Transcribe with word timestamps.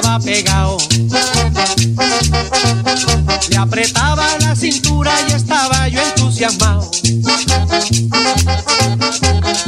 Bailaba 0.00 0.18
pegado. 0.20 0.78
Le 3.48 3.56
apretaba 3.56 4.26
la 4.40 4.56
cintura 4.56 5.12
y 5.28 5.32
estaba 5.32 5.88
yo 5.88 6.00
entusiasmado. 6.02 6.90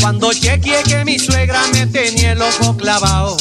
Cuando 0.01 0.33
chequeé 0.33 0.83
que 0.85 1.05
mi 1.05 1.19
suegra 1.19 1.61
me 1.73 1.87
tenía 1.87 2.33
el 2.33 2.43
ojo 2.43 2.77
clavado. 2.77 3.37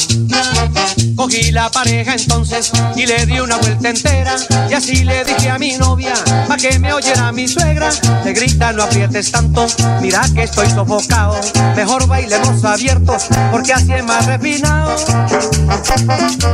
Cogí 1.32 1.50
la 1.50 1.70
pareja 1.70 2.12
entonces 2.12 2.70
y 2.94 3.06
le 3.06 3.24
di 3.24 3.40
una 3.40 3.56
vuelta 3.56 3.88
entera. 3.88 4.36
Y 4.68 4.74
así 4.74 5.02
le 5.02 5.24
dije 5.24 5.48
a 5.48 5.58
mi 5.58 5.78
novia, 5.78 6.12
pa' 6.46 6.58
que 6.58 6.78
me 6.78 6.92
oyera 6.92 7.32
mi 7.32 7.48
suegra. 7.48 7.88
Le 8.22 8.34
grita, 8.34 8.70
no 8.72 8.82
aprietes 8.82 9.32
tanto, 9.32 9.66
mira 10.02 10.20
que 10.34 10.42
estoy 10.42 10.68
sofocado. 10.68 11.40
Mejor 11.74 12.06
bailemos 12.06 12.62
abiertos, 12.62 13.28
porque 13.50 13.72
así 13.72 13.94
es 13.94 14.04
más 14.04 14.26
refinado. 14.26 14.94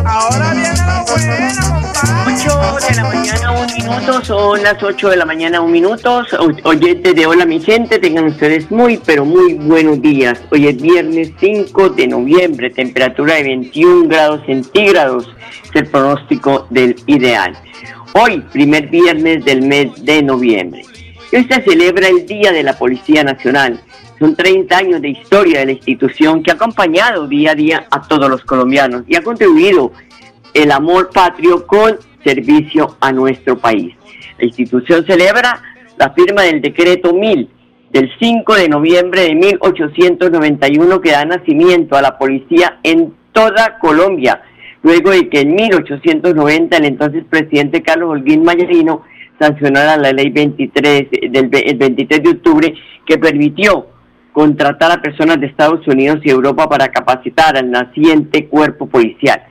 Ahora 0.04 0.52
viene 0.52 0.76
la 0.76 1.04
buena, 1.08 1.82
compadre. 1.82 2.28
8 2.48 2.78
de 2.88 2.94
la 2.94 3.04
mañana, 3.04 3.52
un 3.52 3.66
minuto, 3.74 4.24
son 4.24 4.62
las 4.62 4.82
8 4.82 5.10
de 5.10 5.16
la 5.16 5.24
mañana, 5.24 5.60
un 5.60 5.72
minuto. 5.72 6.22
Oyentes 6.62 7.14
de 7.14 7.27
Hola 7.27 7.44
mi 7.44 7.61
gente, 7.61 7.98
tengan 7.98 8.27
ustedes 8.27 8.70
muy, 8.70 8.98
pero 8.98 9.24
muy 9.24 9.55
buenos 9.55 10.00
días. 10.00 10.38
Hoy 10.50 10.68
es 10.68 10.80
viernes 10.80 11.33
5 11.40 11.90
de 11.90 12.06
noviembre, 12.06 12.70
temperatura 12.70 13.34
de 13.34 13.42
21 13.44 14.08
grados 14.08 14.40
centígrados, 14.46 14.67
es 14.74 15.74
el 15.74 15.86
pronóstico 15.86 16.67
del 16.70 16.96
ideal. 17.06 17.56
Hoy, 18.14 18.40
primer 18.52 18.89
viernes 18.89 19.45
del 19.45 19.62
mes 19.62 20.05
de 20.05 20.23
noviembre. 20.23 20.83
Hoy 21.33 21.46
se 21.51 21.62
celebra 21.62 22.08
el 22.08 22.27
Día 22.27 22.52
de 22.52 22.62
la 22.62 22.77
Policía 22.77 23.23
Nacional. 23.23 23.80
Son 24.18 24.34
30 24.34 24.77
años 24.77 25.02
de 25.02 25.11
historia 25.11 25.61
de 25.61 25.67
la 25.67 25.73
institución 25.73 26.42
que 26.42 26.51
ha 26.51 26.55
acompañado 26.55 27.29
día 27.29 27.52
a 27.52 27.55
día 27.55 27.86
a 27.90 28.02
todos 28.02 28.29
los 28.29 28.45
colombianos 28.45 29.05
y 29.06 29.14
ha 29.14 29.23
contribuido 29.23 29.92
el 30.55 30.73
amor 30.73 31.11
patrio 31.12 31.67
con 31.67 31.98
servicio 32.24 32.96
a 33.00 33.12
nuestro 33.12 33.58
país. 33.58 33.95
La 34.39 34.46
institución 34.46 35.05
celebra 35.06 35.62
la 35.98 36.11
firma 36.11 36.42
del 36.42 36.61
decreto 36.61 37.12
1000 37.12 37.48
del 37.90 38.11
5 38.18 38.55
de 38.55 38.68
noviembre 38.68 39.23
de 39.23 39.35
1891 39.35 41.00
que 41.00 41.12
da 41.12 41.24
nacimiento 41.24 41.96
a 41.96 42.02
la 42.02 42.18
policía 42.18 42.79
en 42.83 43.14
toda 43.33 43.79
Colombia, 43.79 44.42
luego 44.83 45.11
de 45.11 45.28
que 45.28 45.40
en 45.40 45.55
1890 45.55 46.77
el 46.77 46.84
entonces 46.84 47.24
presidente 47.28 47.83
Carlos 47.83 48.11
Holguín 48.11 48.42
Mayarino 48.44 49.02
sancionara 49.40 49.96
la 49.96 50.12
ley 50.12 50.30
23 50.30 51.06
del 51.30 51.50
el 51.52 51.77
23 51.77 52.22
de 52.22 52.30
octubre 52.30 52.74
que 53.06 53.18
permitió 53.18 53.86
contratar 54.33 54.92
a 54.92 55.02
personas 55.02 55.40
de 55.40 55.46
Estados 55.46 55.86
Unidos 55.88 56.20
y 56.24 56.30
Europa 56.30 56.68
para 56.68 56.88
capacitar 56.88 57.56
al 57.56 57.70
naciente 57.70 58.46
cuerpo 58.46 58.86
policial. 58.86 59.42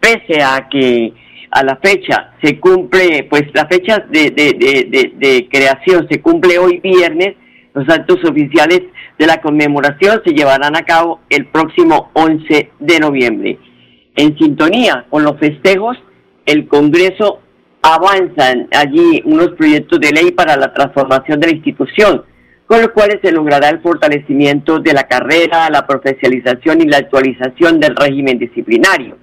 Pese 0.00 0.42
a 0.42 0.68
que 0.70 1.12
a 1.50 1.62
la 1.64 1.76
fecha 1.76 2.34
se 2.42 2.60
cumple, 2.60 3.24
pues 3.28 3.44
la 3.54 3.66
fecha 3.66 3.98
de- 4.10 4.30
de 4.30 5.48
creación 5.50 6.06
se 6.10 6.20
cumple 6.20 6.58
hoy 6.58 6.78
viernes, 6.80 7.34
los 7.74 7.88
actos 7.88 8.18
oficiales 8.24 8.82
de 9.18 9.26
la 9.26 9.40
conmemoración 9.40 10.20
se 10.24 10.32
llevarán 10.32 10.76
a 10.76 10.82
cabo 10.82 11.20
el 11.30 11.46
próximo 11.46 12.10
11 12.12 12.70
de 12.78 13.00
noviembre. 13.00 13.58
En 14.18 14.36
sintonía 14.36 15.06
con 15.10 15.22
los 15.22 15.38
festejos, 15.38 15.96
el 16.44 16.66
Congreso 16.66 17.38
avanzan 17.82 18.66
allí 18.72 19.22
unos 19.24 19.50
proyectos 19.50 20.00
de 20.00 20.10
ley 20.10 20.32
para 20.32 20.56
la 20.56 20.74
transformación 20.74 21.38
de 21.38 21.46
la 21.46 21.54
institución, 21.54 22.24
con 22.66 22.80
los 22.80 22.88
cuales 22.88 23.20
se 23.22 23.30
logrará 23.30 23.68
el 23.68 23.78
fortalecimiento 23.78 24.80
de 24.80 24.92
la 24.92 25.04
carrera, 25.04 25.70
la 25.70 25.86
profesionalización 25.86 26.80
y 26.80 26.86
la 26.86 26.96
actualización 26.96 27.78
del 27.78 27.94
régimen 27.94 28.40
disciplinario. 28.40 29.18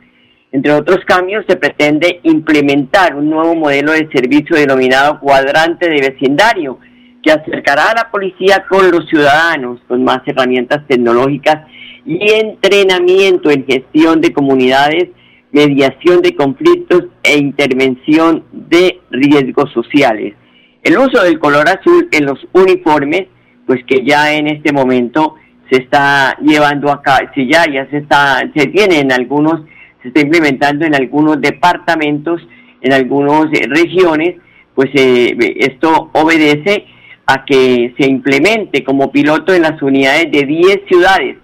Entre 0.53 0.71
otros 0.71 0.99
cambios, 1.05 1.43
se 1.45 1.57
pretende 1.57 2.21
implementar 2.23 3.15
un 3.15 3.29
nuevo 3.29 3.53
modelo 3.53 3.91
de 3.91 4.07
servicio 4.13 4.55
denominado 4.55 5.19
cuadrante 5.19 5.89
de 5.89 6.09
vecindario, 6.09 6.79
que 7.21 7.33
acercará 7.33 7.89
a 7.89 7.95
la 7.95 8.11
policía 8.11 8.63
con 8.69 8.89
los 8.91 9.09
ciudadanos, 9.09 9.81
con 9.89 10.05
más 10.05 10.21
herramientas 10.25 10.87
tecnológicas 10.87 11.65
y 12.05 12.31
entrenamiento 12.31 13.49
en 13.49 13.65
gestión 13.65 14.21
de 14.21 14.31
comunidades, 14.31 15.09
mediación 15.51 16.21
de 16.21 16.35
conflictos 16.35 17.05
e 17.23 17.37
intervención 17.37 18.43
de 18.51 18.99
riesgos 19.09 19.71
sociales. 19.73 20.35
El 20.83 20.97
uso 20.97 21.23
del 21.23 21.39
color 21.39 21.67
azul 21.67 22.07
en 22.11 22.25
los 22.25 22.45
uniformes, 22.53 23.23
pues 23.65 23.83
que 23.85 24.05
ya 24.05 24.33
en 24.33 24.47
este 24.47 24.71
momento 24.71 25.35
se 25.71 25.81
está 25.81 26.37
llevando 26.41 26.91
acá, 26.91 27.31
si 27.33 27.49
ya 27.51 27.65
ya 27.71 27.89
se 27.89 27.97
está, 27.97 28.43
se 28.55 28.67
tiene 28.67 28.99
en 28.99 29.11
algunos, 29.11 29.61
se 30.03 30.09
está 30.09 30.21
implementando 30.21 30.85
en 30.85 30.93
algunos 30.93 31.41
departamentos, 31.41 32.47
en 32.81 32.93
algunas 32.93 33.45
eh, 33.45 33.65
regiones, 33.67 34.35
pues 34.75 34.91
eh, 34.93 35.35
esto 35.57 36.11
obedece 36.13 36.85
a 37.25 37.43
que 37.45 37.95
se 37.97 38.07
implemente 38.07 38.83
como 38.83 39.11
piloto 39.11 39.55
en 39.55 39.63
las 39.63 39.81
unidades 39.81 40.31
de 40.31 40.43
10 40.43 40.81
ciudades 40.87 41.37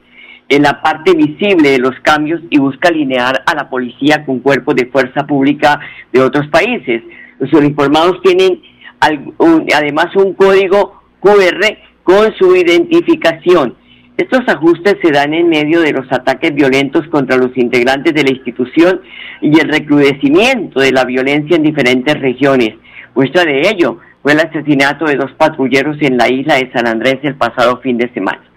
en 0.51 0.63
la 0.63 0.81
parte 0.81 1.13
visible 1.13 1.69
de 1.69 1.79
los 1.79 1.97
cambios 2.01 2.41
y 2.49 2.59
busca 2.59 2.89
alinear 2.89 3.41
a 3.45 3.55
la 3.55 3.69
policía 3.69 4.25
con 4.25 4.41
cuerpos 4.41 4.75
de 4.75 4.87
fuerza 4.87 5.25
pública 5.25 5.79
de 6.11 6.21
otros 6.21 6.45
países. 6.49 7.01
Los 7.39 7.53
uniformados 7.53 8.21
tienen 8.21 8.61
además 8.99 10.13
un 10.17 10.33
código 10.33 11.01
QR 11.21 11.77
con 12.03 12.35
su 12.37 12.53
identificación. 12.53 13.75
Estos 14.17 14.41
ajustes 14.45 14.97
se 15.01 15.11
dan 15.11 15.33
en 15.33 15.47
medio 15.47 15.79
de 15.79 15.93
los 15.93 16.11
ataques 16.11 16.53
violentos 16.53 17.07
contra 17.07 17.37
los 17.37 17.55
integrantes 17.55 18.13
de 18.13 18.23
la 18.23 18.31
institución 18.31 18.99
y 19.39 19.57
el 19.57 19.69
recrudecimiento 19.69 20.81
de 20.81 20.91
la 20.91 21.05
violencia 21.05 21.55
en 21.55 21.63
diferentes 21.63 22.19
regiones. 22.19 22.75
Muestra 23.15 23.45
de 23.45 23.69
ello 23.69 23.99
fue 24.21 24.33
el 24.33 24.41
asesinato 24.41 25.05
de 25.05 25.15
dos 25.15 25.31
patrulleros 25.37 25.95
en 26.01 26.17
la 26.17 26.29
isla 26.29 26.55
de 26.55 26.69
San 26.73 26.87
Andrés 26.87 27.19
el 27.23 27.35
pasado 27.35 27.77
fin 27.77 27.97
de 27.97 28.11
semana. 28.13 28.50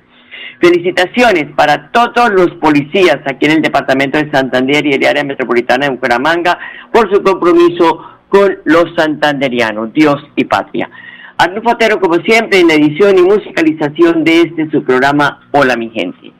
Felicitaciones 0.64 1.52
para 1.54 1.90
todos 1.90 2.30
los 2.30 2.50
policías 2.52 3.18
aquí 3.26 3.44
en 3.44 3.50
el 3.52 3.60
departamento 3.60 4.16
de 4.16 4.30
Santander 4.30 4.86
y 4.86 4.94
el 4.94 5.06
área 5.06 5.22
metropolitana 5.22 5.84
de 5.84 5.92
Bucaramanga 5.92 6.58
por 6.90 7.12
su 7.12 7.22
compromiso 7.22 8.02
con 8.30 8.56
los 8.64 8.86
santanderianos, 8.96 9.92
Dios 9.92 10.16
y 10.36 10.44
patria. 10.44 10.88
Arnulfo 11.36 11.72
Otero, 11.72 12.00
como 12.00 12.14
siempre, 12.22 12.60
en 12.60 12.68
la 12.68 12.76
edición 12.76 13.18
y 13.18 13.20
musicalización 13.20 14.24
de 14.24 14.40
este 14.40 14.70
su 14.70 14.82
programa 14.82 15.46
Hola 15.50 15.76
mi 15.76 15.90
gente. 15.90 16.32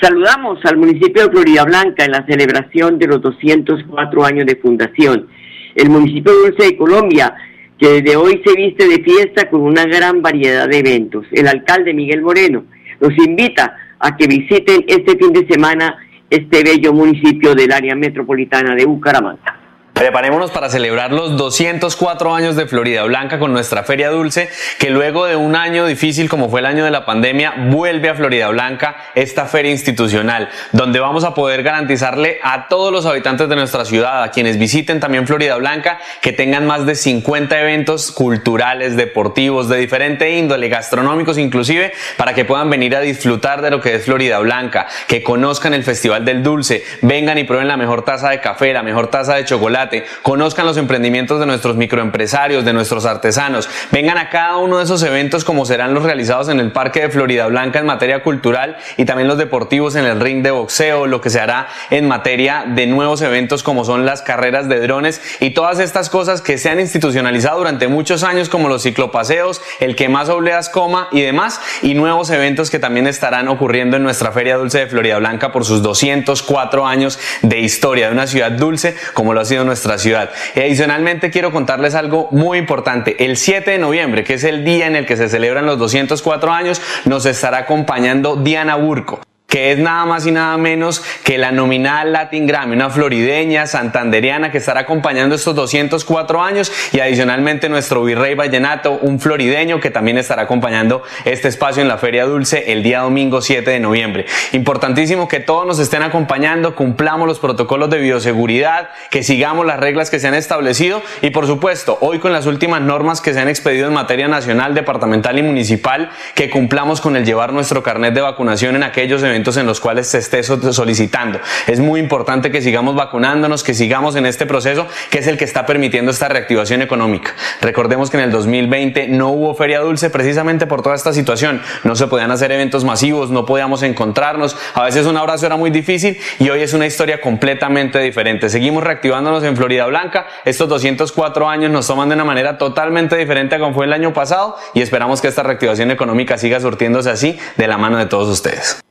Saludamos 0.00 0.64
al 0.64 0.76
municipio 0.76 1.24
de 1.24 1.30
Florida 1.32 1.64
Blanca 1.64 2.04
en 2.04 2.12
la 2.12 2.24
celebración 2.24 3.00
de 3.00 3.08
los 3.08 3.20
204 3.20 4.24
años 4.24 4.46
de 4.46 4.54
fundación. 4.54 5.26
El 5.74 5.90
municipio 5.90 6.32
Dulce 6.32 6.66
de 6.66 6.76
Colombia 6.76 7.34
que 7.80 8.00
desde 8.00 8.16
hoy 8.16 8.40
se 8.46 8.54
viste 8.54 8.86
de 8.86 9.02
fiesta 9.02 9.50
con 9.50 9.62
una 9.62 9.86
gran 9.86 10.22
variedad 10.22 10.68
de 10.68 10.78
eventos. 10.78 11.26
El 11.32 11.48
alcalde 11.48 11.92
Miguel 11.92 12.22
Moreno 12.22 12.64
los 13.00 13.16
invita 13.18 13.76
a 13.98 14.16
que 14.16 14.26
visiten 14.26 14.84
este 14.86 15.16
fin 15.16 15.32
de 15.32 15.46
semana 15.46 15.96
este 16.28 16.62
bello 16.62 16.92
municipio 16.92 17.54
del 17.54 17.72
área 17.72 17.94
metropolitana 17.94 18.74
de 18.74 18.84
Bucaramanga. 18.84 19.65
Preparémonos 19.96 20.50
para 20.50 20.68
celebrar 20.68 21.10
los 21.10 21.38
204 21.38 22.34
años 22.34 22.54
de 22.54 22.66
Florida 22.66 23.02
Blanca 23.04 23.38
con 23.38 23.54
nuestra 23.54 23.82
Feria 23.82 24.10
Dulce, 24.10 24.50
que 24.78 24.90
luego 24.90 25.24
de 25.24 25.36
un 25.36 25.56
año 25.56 25.86
difícil 25.86 26.28
como 26.28 26.50
fue 26.50 26.60
el 26.60 26.66
año 26.66 26.84
de 26.84 26.90
la 26.90 27.06
pandemia, 27.06 27.54
vuelve 27.70 28.10
a 28.10 28.14
Florida 28.14 28.48
Blanca 28.48 28.96
esta 29.14 29.46
feria 29.46 29.70
institucional, 29.70 30.50
donde 30.72 31.00
vamos 31.00 31.24
a 31.24 31.32
poder 31.32 31.62
garantizarle 31.62 32.38
a 32.42 32.68
todos 32.68 32.92
los 32.92 33.06
habitantes 33.06 33.48
de 33.48 33.56
nuestra 33.56 33.86
ciudad, 33.86 34.22
a 34.22 34.30
quienes 34.30 34.58
visiten 34.58 35.00
también 35.00 35.26
Florida 35.26 35.56
Blanca, 35.56 35.98
que 36.20 36.34
tengan 36.34 36.66
más 36.66 36.84
de 36.84 36.94
50 36.94 37.58
eventos 37.58 38.12
culturales, 38.12 38.98
deportivos, 38.98 39.70
de 39.70 39.78
diferente 39.78 40.30
índole, 40.30 40.68
gastronómicos 40.68 41.38
inclusive, 41.38 41.94
para 42.18 42.34
que 42.34 42.44
puedan 42.44 42.68
venir 42.68 42.94
a 42.96 43.00
disfrutar 43.00 43.62
de 43.62 43.70
lo 43.70 43.80
que 43.80 43.94
es 43.94 44.04
Florida 44.04 44.40
Blanca, 44.40 44.88
que 45.08 45.22
conozcan 45.22 45.72
el 45.72 45.84
Festival 45.84 46.26
del 46.26 46.42
Dulce, 46.42 46.84
vengan 47.00 47.38
y 47.38 47.44
prueben 47.44 47.66
la 47.66 47.78
mejor 47.78 48.04
taza 48.04 48.28
de 48.28 48.42
café, 48.42 48.74
la 48.74 48.82
mejor 48.82 49.06
taza 49.06 49.36
de 49.36 49.46
chocolate, 49.46 49.85
conozcan 50.22 50.66
los 50.66 50.76
emprendimientos 50.76 51.40
de 51.40 51.46
nuestros 51.46 51.76
microempresarios, 51.76 52.64
de 52.64 52.72
nuestros 52.72 53.06
artesanos, 53.06 53.68
vengan 53.90 54.18
a 54.18 54.30
cada 54.30 54.56
uno 54.58 54.78
de 54.78 54.84
esos 54.84 55.02
eventos 55.02 55.44
como 55.44 55.64
serán 55.64 55.94
los 55.94 56.02
realizados 56.02 56.48
en 56.48 56.60
el 56.60 56.72
Parque 56.72 57.02
de 57.02 57.10
Florida 57.10 57.46
Blanca 57.46 57.78
en 57.78 57.86
materia 57.86 58.22
cultural 58.22 58.76
y 58.96 59.04
también 59.04 59.28
los 59.28 59.38
deportivos 59.38 59.96
en 59.96 60.04
el 60.04 60.20
ring 60.20 60.42
de 60.42 60.50
boxeo, 60.50 61.06
lo 61.06 61.20
que 61.20 61.30
se 61.30 61.40
hará 61.40 61.68
en 61.90 62.08
materia 62.08 62.64
de 62.66 62.86
nuevos 62.86 63.22
eventos 63.22 63.62
como 63.62 63.84
son 63.84 64.06
las 64.06 64.22
carreras 64.22 64.68
de 64.68 64.80
drones 64.80 65.20
y 65.40 65.50
todas 65.50 65.78
estas 65.78 66.10
cosas 66.10 66.42
que 66.42 66.58
se 66.58 66.70
han 66.70 66.80
institucionalizado 66.80 67.58
durante 67.58 67.88
muchos 67.88 68.22
años 68.22 68.48
como 68.48 68.68
los 68.68 68.82
ciclopaseos, 68.82 69.60
el 69.80 69.96
que 69.96 70.08
más 70.08 70.28
obleas 70.28 70.68
coma 70.68 71.08
y 71.12 71.20
demás 71.20 71.60
y 71.82 71.94
nuevos 71.94 72.30
eventos 72.30 72.70
que 72.70 72.78
también 72.78 73.06
estarán 73.06 73.48
ocurriendo 73.48 73.96
en 73.96 74.02
nuestra 74.02 74.32
Feria 74.32 74.56
Dulce 74.56 74.78
de 74.78 74.86
Florida 74.86 75.18
Blanca 75.18 75.52
por 75.52 75.64
sus 75.64 75.82
204 75.82 76.86
años 76.86 77.18
de 77.42 77.60
historia 77.60 78.06
de 78.06 78.12
una 78.12 78.26
ciudad 78.26 78.50
dulce 78.50 78.96
como 79.14 79.32
lo 79.32 79.40
ha 79.40 79.44
sido 79.44 79.64
nuestra 79.64 79.75
nuestra 79.76 79.98
ciudad. 79.98 80.30
Y 80.54 80.60
adicionalmente 80.60 81.30
quiero 81.30 81.52
contarles 81.52 81.94
algo 81.94 82.28
muy 82.30 82.56
importante. 82.56 83.22
El 83.22 83.36
7 83.36 83.72
de 83.72 83.78
noviembre, 83.78 84.24
que 84.24 84.34
es 84.34 84.44
el 84.44 84.64
día 84.64 84.86
en 84.86 84.96
el 84.96 85.04
que 85.04 85.18
se 85.18 85.28
celebran 85.28 85.66
los 85.66 85.78
204 85.78 86.50
años, 86.50 86.80
nos 87.04 87.26
estará 87.26 87.58
acompañando 87.58 88.36
Diana 88.36 88.76
Burco 88.76 89.20
que 89.56 89.72
es 89.72 89.78
nada 89.78 90.04
más 90.04 90.26
y 90.26 90.32
nada 90.32 90.58
menos 90.58 91.02
que 91.24 91.38
la 91.38 91.50
nominal 91.50 92.12
Latin 92.12 92.46
Grammy, 92.46 92.74
una 92.74 92.90
florideña, 92.90 93.66
santanderiana 93.66 94.52
que 94.52 94.58
estará 94.58 94.80
acompañando 94.80 95.34
estos 95.34 95.54
204 95.54 96.42
años 96.42 96.70
y 96.92 97.00
adicionalmente 97.00 97.70
nuestro 97.70 98.04
virrey 98.04 98.34
vallenato, 98.34 98.98
un 99.00 99.18
florideño 99.18 99.80
que 99.80 99.90
también 99.90 100.18
estará 100.18 100.42
acompañando 100.42 101.04
este 101.24 101.48
espacio 101.48 101.80
en 101.80 101.88
la 101.88 101.96
Feria 101.96 102.26
Dulce 102.26 102.70
el 102.70 102.82
día 102.82 103.00
domingo 103.00 103.40
7 103.40 103.70
de 103.70 103.80
noviembre. 103.80 104.26
Importantísimo 104.52 105.26
que 105.26 105.40
todos 105.40 105.66
nos 105.66 105.78
estén 105.78 106.02
acompañando, 106.02 106.74
cumplamos 106.74 107.26
los 107.26 107.38
protocolos 107.38 107.88
de 107.88 107.96
bioseguridad, 107.96 108.90
que 109.08 109.22
sigamos 109.22 109.64
las 109.64 109.80
reglas 109.80 110.10
que 110.10 110.18
se 110.18 110.28
han 110.28 110.34
establecido 110.34 111.00
y 111.22 111.30
por 111.30 111.46
supuesto, 111.46 111.96
hoy 112.02 112.18
con 112.18 112.30
las 112.30 112.44
últimas 112.44 112.82
normas 112.82 113.22
que 113.22 113.32
se 113.32 113.40
han 113.40 113.48
expedido 113.48 113.88
en 113.88 113.94
materia 113.94 114.28
nacional, 114.28 114.74
departamental 114.74 115.38
y 115.38 115.42
municipal, 115.42 116.10
que 116.34 116.50
cumplamos 116.50 117.00
con 117.00 117.16
el 117.16 117.24
llevar 117.24 117.54
nuestro 117.54 117.82
carnet 117.82 118.12
de 118.12 118.20
vacunación 118.20 118.76
en 118.76 118.82
aquellos 118.82 119.22
eventos 119.22 119.45
en 119.56 119.66
los 119.66 119.78
cuales 119.78 120.08
se 120.08 120.18
esté 120.18 120.42
solicitando. 120.42 121.38
Es 121.68 121.78
muy 121.78 122.00
importante 122.00 122.50
que 122.50 122.60
sigamos 122.60 122.96
vacunándonos, 122.96 123.62
que 123.62 123.74
sigamos 123.74 124.16
en 124.16 124.26
este 124.26 124.46
proceso 124.46 124.88
que 125.10 125.18
es 125.18 125.26
el 125.28 125.38
que 125.38 125.44
está 125.44 125.66
permitiendo 125.66 126.10
esta 126.10 126.28
reactivación 126.28 126.82
económica. 126.82 127.34
Recordemos 127.60 128.10
que 128.10 128.16
en 128.16 128.24
el 128.24 128.32
2020 128.32 129.08
no 129.08 129.30
hubo 129.30 129.54
feria 129.54 129.80
dulce 129.80 130.10
precisamente 130.10 130.66
por 130.66 130.82
toda 130.82 130.96
esta 130.96 131.12
situación. 131.12 131.62
No 131.84 131.94
se 131.94 132.08
podían 132.08 132.30
hacer 132.32 132.50
eventos 132.50 132.84
masivos, 132.84 133.30
no 133.30 133.46
podíamos 133.46 133.82
encontrarnos. 133.82 134.56
A 134.74 134.82
veces 134.82 135.06
un 135.06 135.16
abrazo 135.16 135.46
era 135.46 135.56
muy 135.56 135.70
difícil 135.70 136.18
y 136.38 136.48
hoy 136.48 136.62
es 136.62 136.72
una 136.72 136.86
historia 136.86 137.20
completamente 137.20 138.00
diferente. 138.00 138.48
Seguimos 138.48 138.82
reactivándonos 138.82 139.44
en 139.44 139.56
Florida 139.56 139.86
Blanca. 139.86 140.26
Estos 140.44 140.68
204 140.68 141.48
años 141.48 141.70
nos 141.70 141.86
toman 141.86 142.08
de 142.08 142.14
una 142.14 142.24
manera 142.24 142.58
totalmente 142.58 143.16
diferente 143.16 143.54
a 143.54 143.58
como 143.58 143.74
fue 143.74 143.86
el 143.86 143.92
año 143.92 144.12
pasado 144.12 144.56
y 144.74 144.80
esperamos 144.80 145.20
que 145.20 145.28
esta 145.28 145.42
reactivación 145.42 145.90
económica 145.90 146.38
siga 146.38 146.60
surtiéndose 146.60 147.10
así 147.10 147.38
de 147.56 147.68
la 147.68 147.78
mano 147.78 147.98
de 147.98 148.06
todos 148.06 148.28
ustedes. 148.28 148.85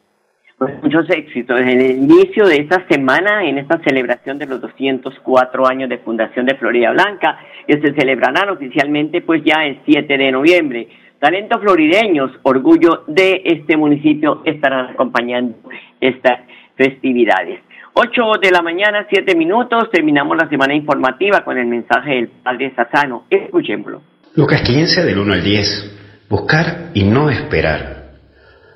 Pues 0.57 0.81
muchos 0.81 1.09
éxitos. 1.09 1.59
En 1.59 1.67
el 1.67 1.81
inicio 1.81 2.47
de 2.47 2.55
esta 2.55 2.87
semana, 2.87 3.43
en 3.43 3.57
esta 3.57 3.77
celebración 3.83 4.37
de 4.37 4.45
los 4.45 4.61
204 4.61 5.67
años 5.67 5.89
de 5.89 5.97
fundación 5.97 6.45
de 6.45 6.55
Florida 6.55 6.91
Blanca, 6.91 7.37
que 7.67 7.81
se 7.81 7.93
celebrarán 7.93 8.49
oficialmente 8.49 9.21
pues 9.21 9.43
ya 9.43 9.65
el 9.65 9.81
7 9.85 10.17
de 10.17 10.31
noviembre. 10.31 10.87
Talentos 11.19 11.59
florideños, 11.59 12.31
orgullo 12.43 13.03
de 13.07 13.41
este 13.43 13.75
municipio, 13.75 14.43
estarán 14.45 14.91
acompañando 14.91 15.57
estas 15.99 16.39
festividades. 16.77 17.59
8 17.93 18.39
de 18.41 18.51
la 18.51 18.61
mañana, 18.61 19.07
7 19.09 19.35
minutos, 19.35 19.89
terminamos 19.91 20.37
la 20.37 20.47
semana 20.47 20.73
informativa 20.73 21.43
con 21.43 21.57
el 21.57 21.65
mensaje 21.65 22.11
del 22.11 22.27
Padre 22.29 22.73
Sassano. 22.75 23.25
Escuchémoslo. 23.29 24.01
Lucas 24.35 24.61
15, 24.61 25.03
del 25.03 25.19
1 25.19 25.33
al 25.33 25.43
10. 25.43 26.27
Buscar 26.29 26.91
y 26.93 27.03
no 27.03 27.29
esperar. 27.29 28.04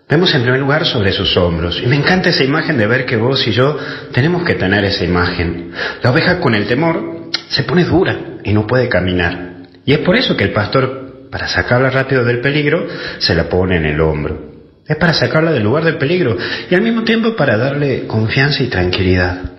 Vemos 0.09 0.33
en 0.33 0.41
primer 0.41 0.59
lugar 0.59 0.87
sobre 0.87 1.11
sus 1.11 1.37
hombros. 1.37 1.79
Y 1.83 1.85
me 1.85 1.95
encanta 1.95 2.29
esa 2.29 2.43
imagen 2.43 2.79
de 2.79 2.87
ver 2.87 3.05
que 3.05 3.15
vos 3.15 3.45
y 3.47 3.51
yo 3.51 3.77
tenemos 4.11 4.43
que 4.43 4.55
tener 4.55 4.83
esa 4.83 5.05
imagen. 5.05 5.71
La 6.01 6.09
oveja 6.09 6.39
con 6.39 6.55
el 6.55 6.65
temor 6.65 7.29
se 7.49 7.61
pone 7.61 7.85
dura 7.85 8.17
y 8.43 8.51
no 8.51 8.65
puede 8.65 8.89
caminar. 8.89 9.67
Y 9.85 9.93
es 9.93 9.99
por 9.99 10.15
eso 10.15 10.35
que 10.35 10.45
el 10.45 10.51
pastor, 10.51 11.29
para 11.29 11.47
sacarla 11.47 11.91
rápido 11.91 12.25
del 12.25 12.41
peligro, 12.41 12.87
se 13.19 13.35
la 13.35 13.47
pone 13.49 13.77
en 13.77 13.85
el 13.85 14.01
hombro. 14.01 14.49
Es 14.87 14.97
para 14.97 15.13
sacarla 15.13 15.51
del 15.51 15.61
lugar 15.61 15.83
del 15.83 15.99
peligro 15.99 16.35
y 16.67 16.73
al 16.73 16.81
mismo 16.81 17.03
tiempo 17.03 17.35
para 17.35 17.57
darle 17.57 18.07
confianza 18.07 18.63
y 18.63 18.67
tranquilidad. 18.67 19.51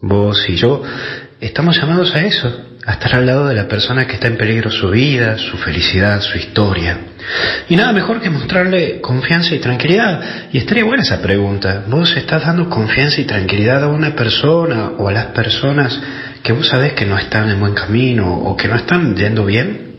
Vos 0.00 0.48
y 0.48 0.56
yo 0.56 0.82
estamos 1.40 1.76
llamados 1.76 2.12
a 2.16 2.24
eso, 2.24 2.69
a 2.86 2.92
al 2.92 3.26
lado 3.26 3.48
de 3.48 3.54
la 3.54 3.68
persona 3.68 4.06
que 4.06 4.14
está 4.14 4.28
en 4.28 4.36
peligro 4.36 4.70
su 4.70 4.88
vida, 4.90 5.36
su 5.36 5.56
felicidad, 5.58 6.20
su 6.20 6.38
historia. 6.38 6.98
Y 7.68 7.76
nada 7.76 7.92
mejor 7.92 8.20
que 8.20 8.30
mostrarle 8.30 9.00
confianza 9.00 9.54
y 9.54 9.58
tranquilidad. 9.58 10.48
Y 10.52 10.58
estaría 10.58 10.84
buena 10.84 11.02
esa 11.02 11.20
pregunta. 11.20 11.84
¿Vos 11.86 12.16
estás 12.16 12.46
dando 12.46 12.68
confianza 12.68 13.20
y 13.20 13.24
tranquilidad 13.24 13.84
a 13.84 13.88
una 13.88 14.14
persona 14.14 14.92
o 14.98 15.08
a 15.08 15.12
las 15.12 15.26
personas 15.26 16.00
que 16.42 16.52
vos 16.52 16.66
sabés 16.68 16.94
que 16.94 17.04
no 17.04 17.18
están 17.18 17.50
en 17.50 17.60
buen 17.60 17.74
camino 17.74 18.32
o 18.32 18.56
que 18.56 18.68
no 18.68 18.76
están 18.76 19.14
yendo 19.14 19.44
bien? 19.44 19.90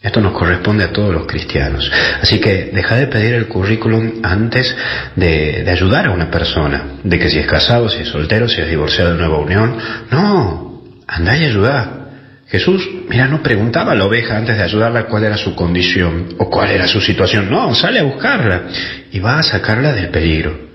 Esto 0.00 0.20
nos 0.20 0.34
corresponde 0.34 0.84
a 0.84 0.92
todos 0.92 1.12
los 1.12 1.26
cristianos. 1.26 1.90
Así 2.22 2.38
que 2.38 2.70
deja 2.72 2.94
de 2.94 3.08
pedir 3.08 3.34
el 3.34 3.48
currículum 3.48 4.20
antes 4.22 4.76
de, 5.16 5.64
de 5.64 5.70
ayudar 5.70 6.06
a 6.06 6.10
una 6.12 6.30
persona. 6.30 6.84
De 7.02 7.18
que 7.18 7.28
si 7.28 7.40
es 7.40 7.46
casado, 7.46 7.88
si 7.88 8.02
es 8.02 8.08
soltero, 8.08 8.48
si 8.48 8.60
es 8.60 8.68
divorciado 8.68 9.12
de 9.12 9.18
nueva 9.18 9.38
unión. 9.38 9.76
No, 10.10 10.65
andá 11.06 11.36
y 11.36 11.44
ayudá. 11.44 12.06
Jesús, 12.48 12.88
mira, 13.08 13.26
no 13.26 13.42
preguntaba 13.42 13.92
a 13.92 13.94
la 13.94 14.04
oveja 14.04 14.36
antes 14.36 14.56
de 14.56 14.62
ayudarla 14.62 15.06
cuál 15.06 15.24
era 15.24 15.36
su 15.36 15.54
condición 15.56 16.36
o 16.38 16.48
cuál 16.48 16.70
era 16.70 16.86
su 16.86 17.00
situación. 17.00 17.50
No, 17.50 17.74
sale 17.74 17.98
a 17.98 18.04
buscarla 18.04 18.62
y 19.10 19.18
va 19.18 19.38
a 19.38 19.42
sacarla 19.42 19.92
del 19.92 20.10
peligro. 20.10 20.66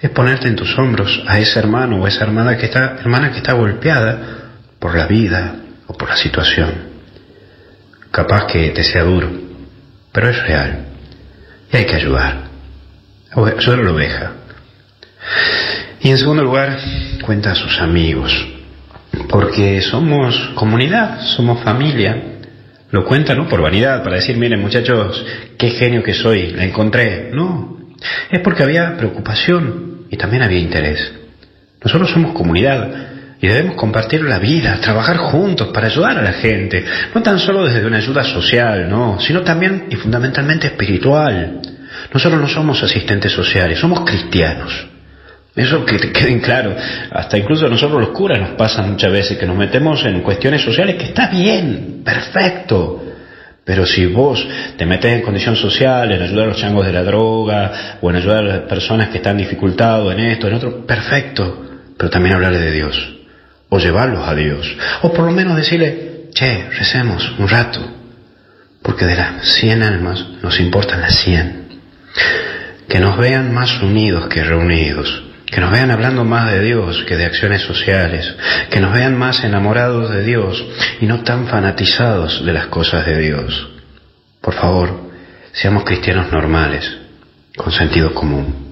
Es 0.00 0.10
ponerte 0.10 0.48
en 0.48 0.56
tus 0.56 0.76
hombros 0.78 1.22
a 1.28 1.38
ese 1.38 1.58
hermano 1.58 2.00
o 2.00 2.06
esa 2.08 2.24
hermana 2.24 2.56
que 2.56 2.66
está, 2.66 2.96
hermana 2.98 3.30
que 3.30 3.38
está 3.38 3.52
golpeada 3.52 4.18
por 4.78 4.96
la 4.96 5.06
vida 5.06 5.56
o 5.86 5.94
por 5.94 6.08
la 6.08 6.16
situación. 6.16 6.90
Capaz 8.10 8.46
que 8.46 8.70
te 8.70 8.82
sea 8.82 9.04
duro, 9.04 9.30
pero 10.10 10.28
es 10.28 10.42
real. 10.42 10.86
Y 11.72 11.76
hay 11.76 11.84
que 11.84 11.94
ayudar. 11.94 12.50
Ayudar 13.30 13.78
a 13.78 13.82
la 13.82 13.92
oveja. 13.92 14.32
Y 16.00 16.10
en 16.10 16.18
segundo 16.18 16.42
lugar, 16.42 16.78
cuenta 17.24 17.52
a 17.52 17.54
sus 17.54 17.78
amigos 17.78 18.32
porque 19.28 19.80
somos 19.82 20.52
comunidad, 20.54 21.20
somos 21.20 21.62
familia. 21.62 22.22
Lo 22.90 23.04
cuenta 23.04 23.34
no 23.34 23.48
por 23.48 23.62
vanidad, 23.62 24.02
para 24.02 24.16
decir, 24.16 24.36
miren 24.36 24.60
muchachos, 24.60 25.24
qué 25.56 25.70
genio 25.70 26.02
que 26.02 26.14
soy, 26.14 26.52
la 26.52 26.64
encontré. 26.64 27.30
No, 27.32 27.78
es 28.30 28.40
porque 28.40 28.64
había 28.64 28.96
preocupación 28.96 30.06
y 30.10 30.16
también 30.16 30.42
había 30.42 30.58
interés. 30.58 31.12
Nosotros 31.82 32.10
somos 32.10 32.32
comunidad 32.32 33.10
y 33.40 33.46
debemos 33.46 33.76
compartir 33.76 34.22
la 34.22 34.38
vida, 34.38 34.80
trabajar 34.80 35.16
juntos 35.16 35.68
para 35.68 35.86
ayudar 35.86 36.18
a 36.18 36.22
la 36.22 36.32
gente, 36.32 36.84
no 37.14 37.22
tan 37.22 37.38
solo 37.38 37.64
desde 37.64 37.86
una 37.86 37.98
ayuda 37.98 38.22
social, 38.24 38.88
no, 38.88 39.18
sino 39.20 39.42
también 39.42 39.86
y 39.88 39.96
fundamentalmente 39.96 40.66
espiritual. 40.66 41.60
Nosotros 42.12 42.40
no 42.40 42.48
somos 42.48 42.82
asistentes 42.82 43.32
sociales, 43.32 43.78
somos 43.78 44.00
cristianos. 44.00 44.88
Eso 45.54 45.84
que 45.84 45.98
te 45.98 46.12
queden 46.12 46.40
claro. 46.40 46.74
Hasta 47.10 47.36
incluso 47.36 47.66
a 47.66 47.68
nosotros 47.68 48.00
los 48.00 48.10
curas 48.10 48.38
nos 48.38 48.50
pasa 48.50 48.82
muchas 48.82 49.12
veces 49.12 49.36
que 49.36 49.46
nos 49.46 49.56
metemos 49.56 50.04
en 50.04 50.20
cuestiones 50.20 50.62
sociales 50.62 50.96
que 50.96 51.04
está 51.04 51.28
bien, 51.28 52.02
perfecto. 52.04 53.04
Pero 53.64 53.84
si 53.86 54.06
vos 54.06 54.46
te 54.76 54.86
metes 54.86 55.12
en 55.12 55.22
condición 55.22 55.56
social, 55.56 56.10
en 56.12 56.22
ayudar 56.22 56.44
a 56.44 56.48
los 56.48 56.56
changos 56.56 56.86
de 56.86 56.92
la 56.92 57.02
droga, 57.02 57.98
o 58.00 58.10
en 58.10 58.16
ayudar 58.16 58.38
a 58.38 58.42
las 58.42 58.58
personas 58.60 59.08
que 59.08 59.18
están 59.18 59.36
dificultados 59.36 60.12
en 60.12 60.20
esto, 60.20 60.48
en 60.48 60.54
otro, 60.54 60.86
perfecto. 60.86 61.66
Pero 61.96 62.10
también 62.10 62.34
hablarle 62.34 62.58
de 62.58 62.72
Dios. 62.72 63.16
O 63.68 63.78
llevarlos 63.78 64.26
a 64.26 64.34
Dios. 64.34 64.76
O 65.02 65.12
por 65.12 65.26
lo 65.26 65.32
menos 65.32 65.56
decirle, 65.56 66.28
che, 66.32 66.68
recemos 66.70 67.32
un 67.38 67.48
rato, 67.48 67.80
porque 68.82 69.04
de 69.04 69.16
las 69.16 69.44
100 69.60 69.82
almas 69.82 70.26
nos 70.42 70.58
importan 70.58 71.00
las 71.00 71.16
100. 71.16 71.68
Que 72.88 72.98
nos 72.98 73.18
vean 73.18 73.52
más 73.52 73.80
unidos 73.82 74.26
que 74.28 74.42
reunidos, 74.42 75.29
que 75.50 75.60
nos 75.60 75.70
vean 75.70 75.90
hablando 75.90 76.24
más 76.24 76.52
de 76.52 76.60
Dios 76.60 77.04
que 77.06 77.16
de 77.16 77.26
acciones 77.26 77.62
sociales, 77.62 78.34
que 78.70 78.80
nos 78.80 78.92
vean 78.92 79.18
más 79.18 79.42
enamorados 79.42 80.10
de 80.10 80.22
Dios 80.22 80.64
y 81.00 81.06
no 81.06 81.22
tan 81.22 81.46
fanatizados 81.48 82.44
de 82.44 82.52
las 82.52 82.66
cosas 82.66 83.04
de 83.06 83.18
Dios. 83.18 83.68
Por 84.40 84.54
favor, 84.54 85.10
seamos 85.52 85.84
cristianos 85.84 86.30
normales, 86.32 86.90
con 87.56 87.72
sentido 87.72 88.14
común. 88.14 88.69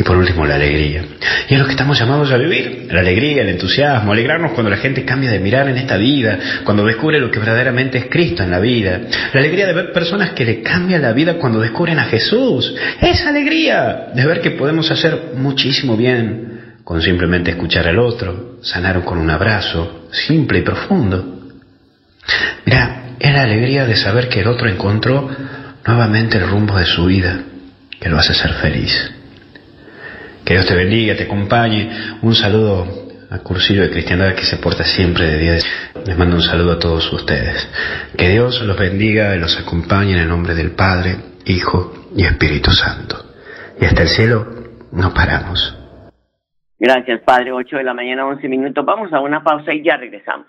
Y 0.00 0.02
por 0.02 0.16
último, 0.16 0.46
la 0.46 0.54
alegría. 0.54 1.04
Y 1.46 1.52
es 1.52 1.60
lo 1.60 1.66
que 1.66 1.72
estamos 1.72 1.98
llamados 1.98 2.32
a 2.32 2.38
vivir. 2.38 2.88
La 2.90 3.00
alegría, 3.00 3.42
el 3.42 3.50
entusiasmo, 3.50 4.14
alegrarnos 4.14 4.52
cuando 4.52 4.70
la 4.70 4.78
gente 4.78 5.04
cambia 5.04 5.30
de 5.30 5.38
mirar 5.38 5.68
en 5.68 5.76
esta 5.76 5.98
vida, 5.98 6.38
cuando 6.64 6.86
descubre 6.86 7.20
lo 7.20 7.30
que 7.30 7.38
verdaderamente 7.38 7.98
es 7.98 8.06
Cristo 8.08 8.42
en 8.42 8.50
la 8.50 8.60
vida. 8.60 8.98
La 9.34 9.40
alegría 9.40 9.66
de 9.66 9.74
ver 9.74 9.92
personas 9.92 10.30
que 10.30 10.46
le 10.46 10.62
cambian 10.62 11.02
la 11.02 11.12
vida 11.12 11.34
cuando 11.34 11.60
descubren 11.60 11.98
a 11.98 12.04
Jesús. 12.04 12.74
Esa 12.98 13.28
alegría 13.28 14.06
de 14.14 14.24
ver 14.24 14.40
que 14.40 14.52
podemos 14.52 14.90
hacer 14.90 15.32
muchísimo 15.36 15.98
bien 15.98 16.78
con 16.82 17.02
simplemente 17.02 17.50
escuchar 17.50 17.86
al 17.86 17.98
otro, 17.98 18.56
sanar 18.62 19.04
con 19.04 19.18
un 19.18 19.28
abrazo, 19.28 20.08
simple 20.12 20.60
y 20.60 20.62
profundo. 20.62 21.50
Mira, 22.64 23.16
es 23.18 23.30
la 23.30 23.42
alegría 23.42 23.84
de 23.84 23.96
saber 23.96 24.30
que 24.30 24.40
el 24.40 24.46
otro 24.46 24.66
encontró 24.66 25.28
nuevamente 25.86 26.38
el 26.38 26.48
rumbo 26.48 26.78
de 26.78 26.86
su 26.86 27.04
vida, 27.04 27.38
que 28.00 28.08
lo 28.08 28.16
hace 28.16 28.32
ser 28.32 28.54
feliz. 28.54 29.19
Que 30.44 30.54
Dios 30.54 30.66
te 30.66 30.74
bendiga, 30.74 31.16
te 31.16 31.24
acompañe. 31.24 31.90
Un 32.22 32.34
saludo 32.34 32.86
a 33.30 33.38
Cursillo 33.38 33.82
de 33.82 33.90
Cristiandad 33.90 34.34
que 34.34 34.44
se 34.44 34.56
porta 34.56 34.84
siempre 34.84 35.26
de 35.26 35.38
10. 35.38 35.64
Les 36.06 36.18
mando 36.18 36.36
un 36.36 36.42
saludo 36.42 36.72
a 36.72 36.78
todos 36.78 37.12
ustedes. 37.12 37.68
Que 38.16 38.30
Dios 38.30 38.60
los 38.62 38.78
bendiga 38.78 39.34
y 39.36 39.38
los 39.38 39.58
acompañe 39.58 40.12
en 40.12 40.20
el 40.20 40.28
nombre 40.28 40.54
del 40.54 40.72
Padre, 40.72 41.16
Hijo 41.46 41.92
y 42.16 42.24
Espíritu 42.24 42.70
Santo. 42.70 43.16
Y 43.80 43.84
hasta 43.84 44.02
el 44.02 44.08
cielo 44.08 44.46
no 44.92 45.14
paramos. 45.14 45.76
Gracias, 46.78 47.20
Padre. 47.22 47.52
8 47.52 47.76
de 47.76 47.84
la 47.84 47.94
mañana, 47.94 48.26
11 48.26 48.48
minutos. 48.48 48.84
Vamos 48.84 49.12
a 49.12 49.20
una 49.20 49.44
pausa 49.44 49.72
y 49.72 49.84
ya 49.84 49.96
regresamos. 49.96 50.48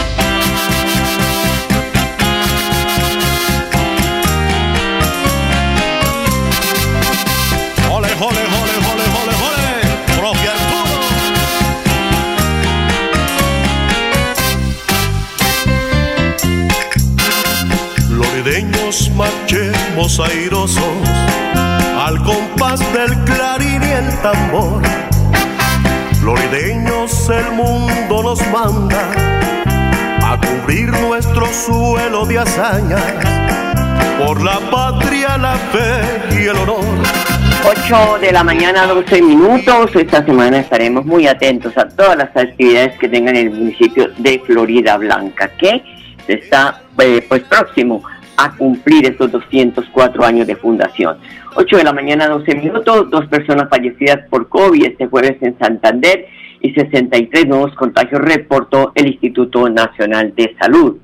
Airosos 20.01 20.81
al 21.95 22.23
compás 22.23 22.79
del 22.91 23.15
clarín 23.23 23.83
y 23.83 23.91
el 23.91 24.21
tambor. 24.23 24.81
Florideños 26.19 27.29
el 27.29 27.51
mundo 27.51 28.23
nos 28.23 28.39
manda 28.47 29.11
a 30.23 30.39
cubrir 30.41 30.89
nuestro 30.89 31.45
suelo 31.53 32.25
de 32.25 32.39
hazañas 32.39 33.03
por 34.17 34.41
la 34.41 34.57
patria, 34.71 35.37
la 35.37 35.53
fe 35.53 36.35
y 36.35 36.47
el 36.47 36.57
honor. 36.57 36.83
8 37.63 38.17
de 38.21 38.31
la 38.31 38.43
mañana, 38.43 38.87
12 38.87 39.21
minutos. 39.21 39.95
Esta 39.95 40.25
semana 40.25 40.61
estaremos 40.61 41.05
muy 41.05 41.27
atentos 41.27 41.77
a 41.77 41.87
todas 41.87 42.17
las 42.17 42.35
actividades 42.35 42.97
que 42.97 43.07
tengan 43.07 43.35
en 43.35 43.49
el 43.49 43.53
municipio 43.53 44.09
de 44.17 44.41
Florida 44.47 44.97
Blanca, 44.97 45.51
que 45.59 45.83
está 46.27 46.81
eh, 46.97 47.23
pues 47.29 47.43
próximo 47.43 48.01
a 48.37 48.55
cumplir 48.55 49.05
estos 49.05 49.31
204 49.31 50.23
años 50.23 50.47
de 50.47 50.55
fundación. 50.55 51.17
8 51.55 51.77
de 51.77 51.83
la 51.83 51.93
mañana, 51.93 52.27
12 52.27 52.55
minutos. 52.55 53.09
Dos 53.09 53.27
personas 53.27 53.69
fallecidas 53.69 54.19
por 54.29 54.47
COVID 54.49 54.85
este 54.85 55.07
jueves 55.07 55.37
en 55.41 55.57
Santander 55.59 56.27
y 56.61 56.73
63 56.73 57.47
nuevos 57.47 57.75
contagios 57.75 58.21
reportó 58.21 58.91
el 58.95 59.07
Instituto 59.07 59.67
Nacional 59.69 60.33
de 60.35 60.55
Salud. 60.59 60.97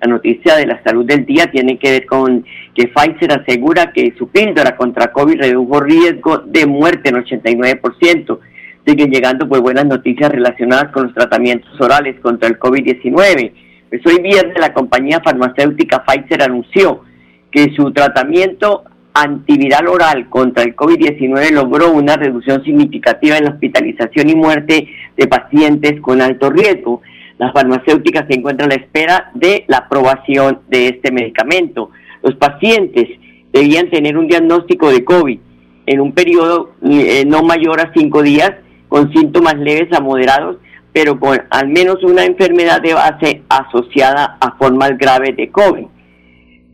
La 0.00 0.10
noticia 0.10 0.56
de 0.56 0.66
la 0.66 0.82
salud 0.82 1.06
del 1.06 1.24
día 1.24 1.46
tiene 1.46 1.78
que 1.78 1.90
ver 1.90 2.06
con 2.06 2.44
que 2.74 2.88
Pfizer 2.88 3.32
asegura 3.32 3.92
que 3.92 4.12
su 4.18 4.28
píldora 4.28 4.76
contra 4.76 5.12
COVID 5.12 5.38
redujo 5.40 5.80
riesgo 5.80 6.38
de 6.38 6.66
muerte 6.66 7.08
en 7.08 7.16
89%. 7.16 8.38
Siguen 8.86 9.10
llegando 9.10 9.48
pues 9.48 9.62
buenas 9.62 9.86
noticias 9.86 10.30
relacionadas 10.30 10.92
con 10.92 11.04
los 11.04 11.14
tratamientos 11.14 11.80
orales 11.80 12.20
contra 12.20 12.48
el 12.48 12.58
COVID-19. 12.58 13.52
Pues 13.94 14.12
hoy 14.12 14.22
viernes 14.22 14.58
la 14.58 14.74
compañía 14.74 15.20
farmacéutica 15.20 16.04
Pfizer 16.04 16.42
anunció 16.42 17.04
que 17.52 17.72
su 17.76 17.92
tratamiento 17.92 18.82
antiviral 19.12 19.86
oral 19.86 20.28
contra 20.28 20.64
el 20.64 20.74
COVID-19 20.74 21.52
logró 21.52 21.92
una 21.92 22.16
reducción 22.16 22.64
significativa 22.64 23.38
en 23.38 23.44
la 23.44 23.50
hospitalización 23.52 24.30
y 24.30 24.34
muerte 24.34 24.88
de 25.16 25.28
pacientes 25.28 26.00
con 26.00 26.20
alto 26.20 26.50
riesgo. 26.50 27.02
Las 27.38 27.52
farmacéuticas 27.52 28.26
se 28.28 28.36
encuentran 28.36 28.72
a 28.72 28.74
la 28.74 28.82
espera 28.82 29.30
de 29.34 29.64
la 29.68 29.78
aprobación 29.78 30.62
de 30.70 30.88
este 30.88 31.12
medicamento. 31.12 31.90
Los 32.24 32.34
pacientes 32.34 33.08
debían 33.52 33.90
tener 33.90 34.18
un 34.18 34.26
diagnóstico 34.26 34.90
de 34.90 35.04
COVID 35.04 35.38
en 35.86 36.00
un 36.00 36.10
periodo 36.10 36.72
eh, 36.82 37.24
no 37.24 37.44
mayor 37.44 37.80
a 37.80 37.92
cinco 37.94 38.24
días, 38.24 38.54
con 38.88 39.12
síntomas 39.12 39.56
leves 39.56 39.92
a 39.92 40.00
moderados, 40.00 40.56
pero 40.94 41.18
con 41.18 41.36
al 41.50 41.68
menos 41.68 42.02
una 42.04 42.24
enfermedad 42.24 42.80
de 42.80 42.94
base 42.94 43.42
asociada 43.48 44.38
a 44.40 44.52
formas 44.52 44.96
graves 44.96 45.36
de 45.36 45.50
COVID. 45.50 45.86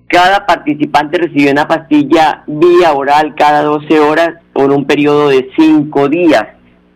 Cada 0.09 0.45
participante 0.45 1.17
recibió 1.17 1.51
una 1.51 1.67
pastilla 1.67 2.45
vía 2.47 2.93
oral 2.93 3.35
cada 3.35 3.63
12 3.63 3.99
horas 3.99 4.35
por 4.53 4.71
un 4.73 4.85
periodo 4.85 5.31
de 5.31 5.49
cinco 5.57 6.11
días. 6.11 6.49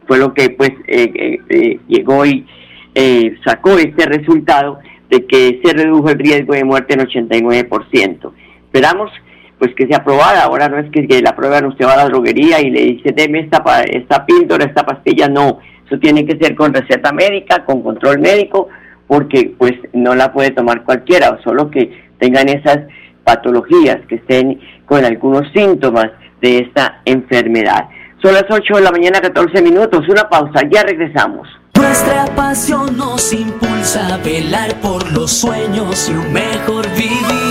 Fue 0.06 0.18
lo 0.18 0.34
que 0.34 0.50
pues 0.50 0.70
eh, 0.86 1.10
eh, 1.14 1.38
eh, 1.48 1.80
llegó 1.88 2.26
y 2.26 2.46
eh, 2.94 3.34
sacó 3.42 3.70
este 3.78 4.04
resultado 4.04 4.80
de 5.08 5.24
que 5.24 5.62
se 5.64 5.72
redujo 5.72 6.10
el 6.10 6.18
riesgo 6.18 6.52
de 6.52 6.64
muerte 6.64 6.92
en 6.92 7.00
89%. 7.00 8.32
Esperamos 8.66 9.10
pues 9.58 9.74
que 9.74 9.86
sea 9.86 9.98
aprobada. 9.98 10.42
Ahora 10.42 10.68
no 10.68 10.78
es 10.78 10.90
que, 10.90 11.22
la 11.22 11.30
aprueban, 11.30 11.64
usted 11.64 11.86
va 11.86 11.94
a 11.94 11.96
la 11.96 12.08
droguería 12.08 12.60
y 12.60 12.68
le 12.68 12.82
dice, 12.82 13.12
deme 13.16 13.40
esta, 13.40 13.62
esta 13.84 14.26
píldora, 14.26 14.66
esta 14.66 14.84
pastilla. 14.84 15.28
No, 15.28 15.60
eso 15.86 15.98
tiene 15.98 16.24
que 16.24 16.36
ser 16.38 16.54
con 16.54 16.72
receta 16.72 17.12
médica, 17.12 17.64
con 17.64 17.82
control 17.82 18.18
médico, 18.18 18.68
porque 19.06 19.54
pues 19.58 19.72
no 19.92 20.14
la 20.14 20.32
puede 20.32 20.50
tomar 20.50 20.84
cualquiera, 20.84 21.38
solo 21.44 21.70
que 21.70 22.04
tengan 22.18 22.48
esas 22.48 22.78
patologías, 23.22 23.98
que 24.08 24.16
estén 24.16 24.60
con 24.86 25.04
algunos 25.04 25.50
síntomas 25.52 26.10
de 26.40 26.58
esta 26.60 27.00
enfermedad. 27.04 27.88
Son 28.22 28.32
las 28.32 28.44
8 28.48 28.76
de 28.76 28.80
la 28.80 28.90
mañana, 28.90 29.20
14 29.20 29.60
minutos. 29.60 30.08
Una 30.08 30.28
pausa, 30.28 30.62
ya 30.70 30.82
regresamos. 30.82 31.46
Nuestra 31.76 32.24
pasión 32.34 32.96
nos 32.96 33.32
impulsa 33.32 34.14
a 34.14 34.16
velar 34.18 34.74
por 34.80 35.12
los 35.12 35.30
sueños 35.30 36.08
y 36.08 36.12
un 36.12 36.32
mejor 36.32 36.88
vivir. 36.96 37.43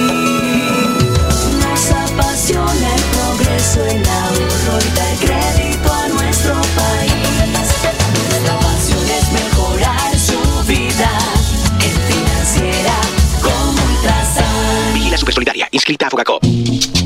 solidaria, 15.44 15.68
inscrita 15.72 16.08
a 16.08 16.10
Fogacop. 16.10 17.03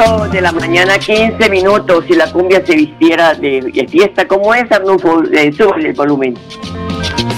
8 0.00 0.28
de 0.30 0.40
la 0.40 0.52
mañana, 0.52 0.98
15 0.98 1.50
minutos. 1.50 2.04
Si 2.06 2.14
la 2.14 2.30
cumbia 2.30 2.64
se 2.64 2.74
vistiera 2.76 3.34
de, 3.34 3.86
fiesta 3.90 4.26
como 4.28 4.54
esa, 4.54 4.76
Arnulfo, 4.76 5.22
eh, 5.32 5.52
sube 5.52 5.88
el 5.88 5.92
volumen. 5.92 6.36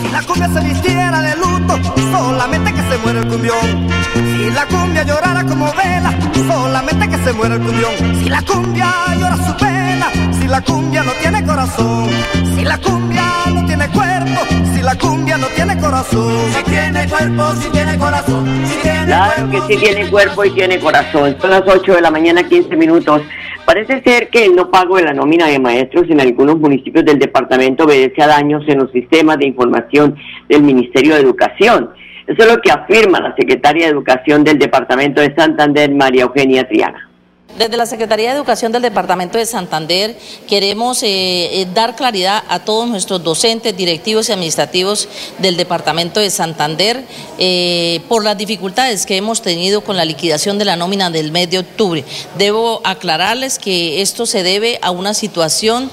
Si 0.03 0.09
la 0.13 0.23
cumbia 0.23 0.49
se 0.49 0.61
vistiera 0.61 1.23
de 1.23 1.37
luto, 1.37 1.79
solamente 2.11 2.73
que 2.73 2.83
se 2.83 2.99
muere 2.99 3.21
el 3.21 3.29
cumbión. 3.29 3.89
Si 4.15 4.51
la 4.51 4.67
cumbia 4.67 5.03
llorara 5.05 5.45
como 5.45 5.73
vela, 5.73 6.15
solamente 6.49 7.09
que 7.09 7.25
se 7.25 7.33
muere 7.33 7.55
el 7.55 7.61
cumbión. 7.63 8.23
Si 8.23 8.29
la 8.29 8.43
cumbia 8.43 8.93
llora 9.19 9.37
su 9.37 9.57
pena, 9.57 10.07
si 10.39 10.47
la 10.47 10.61
cumbia 10.61 11.03
no 11.03 11.13
tiene 11.13 11.45
corazón. 11.45 12.11
Si 12.57 12.65
la 12.65 12.77
cumbia 12.79 13.30
tiene 13.71 13.89
cuerpo, 13.91 14.41
si 14.75 14.83
la 14.83 14.95
cumbia 14.97 15.39
no 15.39 15.47
tiene 15.55 15.79
corazón. 15.79 16.35
Si 16.53 16.65
tiene 16.65 17.09
cuerpo, 17.09 17.53
si 17.55 17.71
tiene 17.71 17.99
corazón. 17.99 18.67
Si 18.67 18.83
tiene 18.83 19.07
claro 19.07 19.51
que 19.51 19.61
sí 19.61 19.81
tiene 19.81 20.11
cuerpo 20.11 20.45
y 20.45 20.51
tiene 20.51 20.81
corazón. 20.81 21.37
Son 21.41 21.51
las 21.51 21.63
8 21.65 21.95
de 21.95 22.01
la 22.01 22.11
mañana, 22.11 22.43
15 22.43 22.77
minutos. 22.77 23.23
Parece 23.65 24.03
ser 24.03 24.29
que 24.31 24.47
el 24.47 24.57
no 24.57 24.73
pago 24.73 24.97
de 24.97 25.05
la 25.05 25.13
nómina 25.13 25.47
de 25.47 25.61
maestros 25.61 26.11
en 26.11 26.21
algunos 26.21 26.59
municipios 26.59 27.05
del 27.05 27.21
departamento 27.21 27.85
obedece 27.85 28.21
a 28.23 28.27
daños 28.27 28.65
en 28.67 28.79
los 28.79 28.91
sistemas 28.91 29.39
de 29.39 29.47
información 29.47 30.17
del 30.49 30.65
Ministerio 30.65 31.15
de 31.15 31.21
Educación. 31.21 31.91
Eso 32.27 32.43
es 32.43 32.53
lo 32.53 32.61
que 32.61 32.73
afirma 32.73 33.21
la 33.21 33.37
secretaria 33.37 33.85
de 33.85 33.93
Educación 33.93 34.43
del 34.43 34.59
departamento 34.59 35.21
de 35.21 35.33
Santander, 35.37 35.95
María 35.95 36.23
Eugenia 36.23 36.67
Triana. 36.69 37.10
Desde 37.59 37.77
la 37.77 37.85
Secretaría 37.85 38.31
de 38.31 38.37
Educación 38.37 38.71
del 38.71 38.83
Departamento 38.83 39.37
de 39.37 39.45
Santander 39.45 40.17
queremos 40.49 41.03
eh, 41.03 41.61
eh, 41.61 41.67
dar 41.75 41.97
claridad 41.97 42.45
a 42.49 42.61
todos 42.61 42.89
nuestros 42.89 43.23
docentes, 43.25 43.77
directivos 43.77 44.29
y 44.29 44.33
administrativos 44.33 45.09
del 45.39 45.57
Departamento 45.57 46.21
de 46.21 46.31
Santander 46.31 47.05
eh, 47.39 48.01
por 48.09 48.25
las 48.25 48.39
dificultades 48.39 49.05
que 49.05 49.17
hemos 49.17 49.43
tenido 49.43 49.81
con 49.81 49.97
la 49.97 50.05
liquidación 50.05 50.59
de 50.59 50.65
la 50.65 50.77
nómina 50.77 51.11
del 51.11 51.33
mes 51.33 51.51
de 51.51 51.59
octubre. 51.59 52.05
Debo 52.39 52.81
aclararles 52.85 53.59
que 53.59 54.01
esto 54.01 54.27
se 54.27 54.45
debe 54.45 54.79
a 54.81 54.93
una 54.93 55.13
situación 55.13 55.91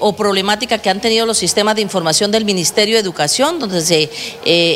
o 0.00 0.12
problemática 0.14 0.78
que 0.78 0.90
han 0.90 1.00
tenido 1.00 1.24
los 1.24 1.38
sistemas 1.38 1.76
de 1.76 1.82
información 1.82 2.30
del 2.30 2.44
Ministerio 2.44 2.96
de 2.96 3.00
Educación, 3.00 3.58
donde 3.58 3.80
se 3.80 4.10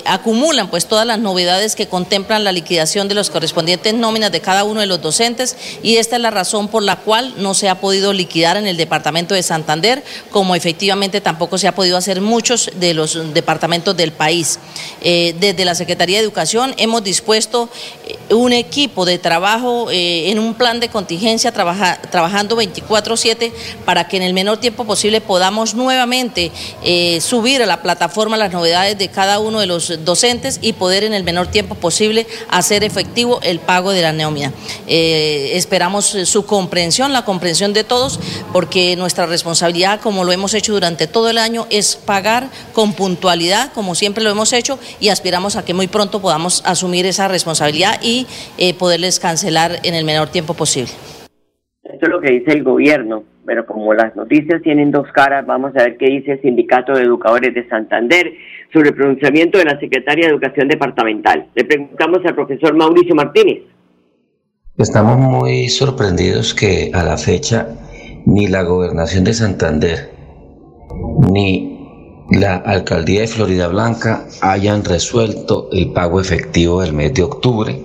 acumulan 0.04 0.70
pues 0.70 0.86
todas 0.86 1.06
las 1.06 1.18
novedades 1.18 1.74
que 1.74 1.88
contemplan 1.88 2.44
la 2.44 2.52
liquidación 2.52 3.08
de 3.08 3.14
los 3.14 3.30
correspondientes 3.30 3.94
nóminas 3.94 4.30
de 4.30 4.40
cada 4.40 4.64
uno 4.64 4.80
de 4.80 4.86
los 4.86 5.02
docentes 5.02 5.56
y 5.82 5.96
esta 6.04 6.16
es 6.16 6.22
la 6.22 6.30
razón 6.30 6.68
por 6.68 6.82
la 6.82 6.96
cual 6.96 7.32
no 7.38 7.54
se 7.54 7.70
ha 7.70 7.80
podido 7.80 8.12
liquidar 8.12 8.58
en 8.58 8.66
el 8.66 8.76
departamento 8.76 9.34
de 9.34 9.42
Santander, 9.42 10.04
como 10.30 10.54
efectivamente 10.54 11.22
tampoco 11.22 11.56
se 11.56 11.66
ha 11.66 11.74
podido 11.74 11.96
hacer 11.96 12.20
muchos 12.20 12.70
de 12.74 12.92
los 12.92 13.32
departamentos 13.32 13.96
del 13.96 14.12
país. 14.12 14.58
Eh, 15.00 15.34
desde 15.40 15.64
la 15.64 15.74
Secretaría 15.74 16.18
de 16.18 16.24
Educación 16.24 16.74
hemos 16.76 17.02
dispuesto 17.02 17.70
eh, 18.04 18.18
un 18.34 18.52
equipo 18.52 19.06
de 19.06 19.18
trabajo 19.18 19.90
eh, 19.90 20.30
en 20.30 20.38
un 20.38 20.52
plan 20.52 20.78
de 20.78 20.90
contingencia 20.90 21.52
trabajando 21.52 22.54
24/7 22.54 23.52
para 23.86 24.06
que 24.06 24.18
en 24.18 24.24
el 24.24 24.34
menor 24.34 24.58
tiempo 24.58 24.84
posible 24.84 25.22
podamos 25.22 25.74
nuevamente 25.74 26.52
subir 27.20 27.62
a 27.62 27.66
la 27.66 27.80
plataforma 27.80 28.36
las 28.36 28.52
novedades 28.52 28.98
de 28.98 29.08
cada 29.08 29.38
uno 29.38 29.60
de 29.60 29.66
los 29.66 30.04
docentes 30.04 30.58
y 30.60 30.74
poder 30.74 31.04
en 31.04 31.14
el 31.14 31.24
menor 31.24 31.46
tiempo 31.46 31.74
posible 31.74 32.26
hacer 32.50 32.84
efectivo 32.84 33.40
el 33.42 33.58
pago 33.58 33.92
de 33.92 34.02
la 34.02 34.12
nómina. 34.12 34.52
esperamos 34.86 35.93
eh, 35.94 36.26
su 36.26 36.46
comprensión, 36.46 37.12
la 37.12 37.24
comprensión 37.24 37.72
de 37.72 37.84
todos, 37.84 38.18
porque 38.52 38.96
nuestra 38.96 39.26
responsabilidad, 39.26 40.00
como 40.00 40.24
lo 40.24 40.32
hemos 40.32 40.54
hecho 40.54 40.72
durante 40.72 41.06
todo 41.06 41.30
el 41.30 41.38
año, 41.38 41.66
es 41.70 41.96
pagar 41.96 42.48
con 42.72 42.94
puntualidad, 42.94 43.72
como 43.72 43.94
siempre 43.94 44.24
lo 44.24 44.30
hemos 44.30 44.52
hecho, 44.52 44.78
y 45.00 45.10
aspiramos 45.10 45.56
a 45.56 45.64
que 45.64 45.74
muy 45.74 45.86
pronto 45.86 46.20
podamos 46.20 46.62
asumir 46.66 47.06
esa 47.06 47.28
responsabilidad 47.28 48.00
y 48.02 48.26
eh, 48.58 48.74
poderles 48.74 49.20
cancelar 49.20 49.72
en 49.84 49.94
el 49.94 50.04
menor 50.04 50.28
tiempo 50.28 50.54
posible. 50.54 50.90
Esto 51.84 52.06
es 52.06 52.08
lo 52.08 52.20
que 52.20 52.32
dice 52.32 52.52
el 52.52 52.64
gobierno, 52.64 53.24
pero 53.44 53.66
como 53.66 53.92
las 53.94 54.16
noticias 54.16 54.62
tienen 54.62 54.90
dos 54.90 55.06
caras, 55.12 55.46
vamos 55.46 55.72
a 55.76 55.84
ver 55.84 55.96
qué 55.96 56.06
dice 56.06 56.32
el 56.32 56.42
Sindicato 56.42 56.94
de 56.94 57.02
Educadores 57.02 57.54
de 57.54 57.68
Santander 57.68 58.32
sobre 58.72 58.88
el 58.88 58.94
pronunciamiento 58.94 59.58
de 59.58 59.64
la 59.66 59.78
Secretaria 59.78 60.26
de 60.26 60.32
Educación 60.32 60.68
Departamental. 60.68 61.46
Le 61.54 61.64
preguntamos 61.64 62.20
al 62.24 62.34
profesor 62.34 62.74
Mauricio 62.74 63.14
Martínez. 63.14 63.62
Estamos 64.76 65.18
muy 65.18 65.68
sorprendidos 65.68 66.52
que 66.52 66.90
a 66.92 67.04
la 67.04 67.16
fecha 67.16 67.68
ni 68.26 68.48
la 68.48 68.64
gobernación 68.64 69.22
de 69.22 69.32
Santander 69.32 70.12
ni 71.30 72.26
la 72.32 72.56
alcaldía 72.56 73.20
de 73.20 73.28
Florida 73.28 73.68
Blanca 73.68 74.26
hayan 74.40 74.82
resuelto 74.82 75.68
el 75.70 75.92
pago 75.92 76.20
efectivo 76.20 76.80
del 76.80 76.92
mes 76.92 77.14
de 77.14 77.22
octubre, 77.22 77.84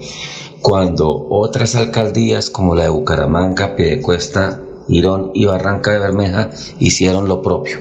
cuando 0.63 1.28
otras 1.30 1.75
alcaldías 1.75 2.49
como 2.49 2.73
la 2.73 2.86
de 2.86 2.89
Bucaramanga, 2.89 3.75
Piedecuesta, 3.75 4.60
Irón 4.88 5.30
y 5.36 5.45
Barranca 5.45 5.91
de 5.91 5.99
Bermeja 5.99 6.49
hicieron 6.80 7.28
lo 7.28 7.43
propio. 7.43 7.78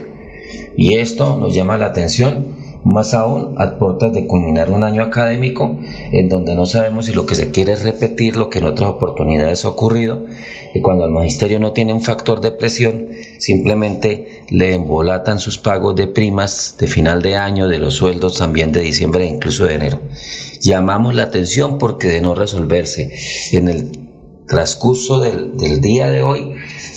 Y 0.77 0.97
esto 0.97 1.39
nos 1.39 1.55
llama 1.55 1.79
la 1.79 1.87
atención 1.87 2.58
más 2.85 3.15
aún 3.15 3.55
a 3.59 3.79
puertas 3.79 4.13
de 4.13 4.27
culminar 4.27 4.71
un 4.71 4.85
año 4.85 5.03
académico 5.03 5.79
en 6.13 6.29
donde 6.29 6.55
no 6.55 6.67
sabemos 6.67 7.07
si 7.07 7.13
lo 7.13 7.27
que 7.27 7.35
se 7.35 7.51
quiere 7.51 7.73
es 7.73 7.83
repetir 7.83 8.37
lo 8.37 8.49
que 8.49 8.59
en 8.59 8.67
otras 8.67 8.91
oportunidades 8.91 9.65
ha 9.65 9.69
ocurrido 9.69 10.25
y 10.75 10.81
cuando 10.81 11.05
el 11.05 11.11
magisterio 11.11 11.59
no 11.61 11.73
tiene 11.73 11.93
un 11.93 12.03
factor 12.03 12.41
de 12.41 12.53
presión 12.53 13.09
simplemente 13.39 14.45
le 14.51 14.75
embolatan 14.75 15.39
sus 15.39 15.59
pagos 15.59 15.97
de 15.97 16.07
primas 16.07 16.77
de 16.79 16.87
final 16.87 17.23
de 17.23 17.37
año, 17.37 17.69
de 17.69 17.79
los 17.79 17.95
sueldos 17.95 18.39
también 18.39 18.73
de 18.73 18.81
diciembre 18.81 19.25
e 19.25 19.29
incluso 19.29 19.67
de 19.67 19.75
enero. 19.75 20.01
Llamamos 20.61 21.15
la 21.15 21.25
atención 21.25 21.79
porque 21.79 22.09
de 22.09 22.21
no 22.21 22.35
resolverse 22.35 23.13
en 23.53 23.69
el 23.69 24.09
transcurso 24.47 25.21
del, 25.21 25.57
del 25.57 25.81
día 25.81 26.09
de 26.11 26.23
hoy 26.23 26.55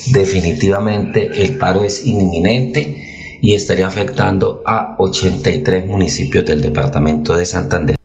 definitivamente 0.08 1.30
el 1.34 1.58
paro 1.58 1.84
es 1.84 2.06
inminente 2.06 3.01
y 3.42 3.56
estaría 3.56 3.88
afectando 3.88 4.62
a 4.66 4.96
83 5.00 5.88
municipios 5.88 6.46
del 6.46 6.62
departamento 6.62 7.36
de 7.36 7.46
Santander. 7.46 7.96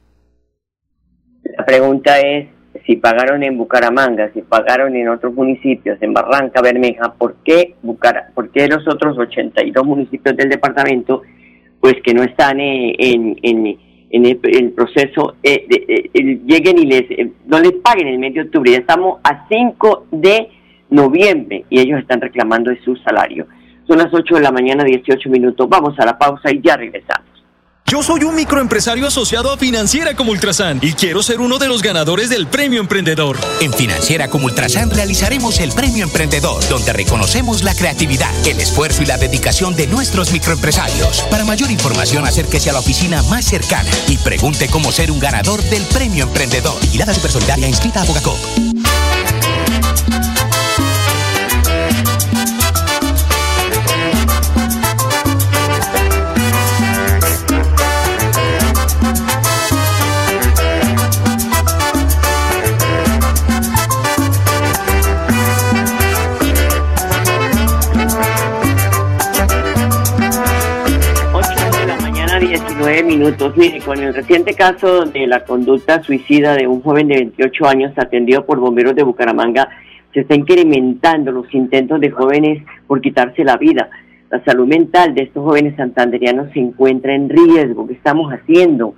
La 1.56 1.64
pregunta 1.66 2.18
es, 2.20 2.48
si 2.86 2.96
pagaron 2.96 3.42
en 3.42 3.58
Bucaramanga, 3.58 4.30
si 4.32 4.40
pagaron 4.40 4.96
en 4.96 5.08
otros 5.08 5.34
municipios, 5.34 5.98
en 6.00 6.14
Barranca 6.14 6.62
Bermeja, 6.62 7.12
¿por 7.18 7.36
qué, 7.44 7.74
Bucara, 7.82 8.30
¿por 8.34 8.50
qué 8.50 8.66
los 8.66 8.88
otros 8.88 9.18
82 9.18 9.84
municipios 9.84 10.36
del 10.36 10.48
departamento, 10.48 11.22
pues 11.80 11.96
que 12.02 12.14
no 12.14 12.22
están 12.22 12.58
en, 12.60 12.96
en, 13.42 13.76
el, 14.10 14.70
proceso, 14.70 15.34
eh, 15.42 15.66
eh, 15.68 16.40
lleguen 16.46 16.78
y 16.78 16.86
les, 16.86 17.10
eh, 17.10 17.30
no 17.46 17.60
les 17.60 17.72
paguen 17.72 18.06
el 18.06 18.18
mes 18.18 18.34
de 18.34 18.42
octubre? 18.42 18.70
Ya 18.70 18.78
estamos 18.78 19.20
a 19.22 19.46
5 19.48 20.06
de 20.12 20.48
noviembre 20.88 21.64
y 21.68 21.80
ellos 21.80 22.00
están 22.00 22.20
reclamando 22.22 22.70
de 22.70 22.80
su 22.82 22.96
salario. 22.96 23.46
Son 23.86 23.98
las 23.98 24.12
8 24.12 24.34
de 24.34 24.40
la 24.40 24.50
mañana, 24.50 24.84
18 24.84 25.28
minutos. 25.30 25.68
Vamos 25.68 25.98
a 25.98 26.04
la 26.04 26.18
pausa 26.18 26.50
y 26.50 26.60
ya 26.60 26.76
regresamos. 26.76 27.26
Yo 27.88 28.02
soy 28.02 28.24
un 28.24 28.34
microempresario 28.34 29.06
asociado 29.06 29.52
a 29.52 29.56
Financiera 29.56 30.16
como 30.16 30.32
Ultrasan 30.32 30.80
y 30.82 30.94
quiero 30.94 31.22
ser 31.22 31.40
uno 31.40 31.58
de 31.58 31.68
los 31.68 31.82
ganadores 31.82 32.28
del 32.28 32.48
Premio 32.48 32.80
Emprendedor. 32.80 33.36
En 33.60 33.72
Financiera 33.72 34.26
como 34.26 34.46
Ultrasan 34.46 34.90
realizaremos 34.90 35.60
el 35.60 35.70
Premio 35.70 36.02
Emprendedor, 36.02 36.68
donde 36.68 36.92
reconocemos 36.92 37.62
la 37.62 37.76
creatividad, 37.76 38.32
el 38.44 38.58
esfuerzo 38.58 39.04
y 39.04 39.06
la 39.06 39.18
dedicación 39.18 39.76
de 39.76 39.86
nuestros 39.86 40.32
microempresarios. 40.32 41.22
Para 41.30 41.44
mayor 41.44 41.70
información, 41.70 42.26
acérquese 42.26 42.70
a 42.70 42.72
la 42.72 42.80
oficina 42.80 43.22
más 43.30 43.44
cercana 43.44 43.88
y 44.08 44.18
pregunte 44.18 44.66
cómo 44.66 44.90
ser 44.90 45.12
un 45.12 45.20
ganador 45.20 45.62
del 45.62 45.84
Premio 45.94 46.24
Emprendedor. 46.24 46.80
Vigilada 46.80 47.14
Supersolidaria 47.14 47.68
inscrita 47.68 48.02
a 48.02 48.04
Bogacop. 48.04 48.36
Mire, 73.56 73.80
con 73.80 73.98
el 73.98 74.12
reciente 74.12 74.52
caso 74.52 75.06
de 75.06 75.26
la 75.26 75.42
conducta 75.42 76.02
suicida 76.02 76.54
de 76.54 76.66
un 76.66 76.82
joven 76.82 77.08
de 77.08 77.16
28 77.16 77.66
años 77.66 77.92
atendido 77.96 78.44
por 78.44 78.60
bomberos 78.60 78.94
de 78.94 79.02
Bucaramanga, 79.02 79.70
se 80.12 80.20
está 80.20 80.34
incrementando 80.34 81.32
los 81.32 81.46
intentos 81.54 81.98
de 82.02 82.10
jóvenes 82.10 82.62
por 82.86 83.00
quitarse 83.00 83.44
la 83.44 83.56
vida. 83.56 83.88
La 84.30 84.44
salud 84.44 84.66
mental 84.66 85.14
de 85.14 85.22
estos 85.22 85.42
jóvenes 85.42 85.74
santanderianos 85.74 86.52
se 86.52 86.58
encuentra 86.58 87.14
en 87.14 87.30
riesgo. 87.30 87.86
¿Qué 87.86 87.94
estamos 87.94 88.30
haciendo? 88.30 88.94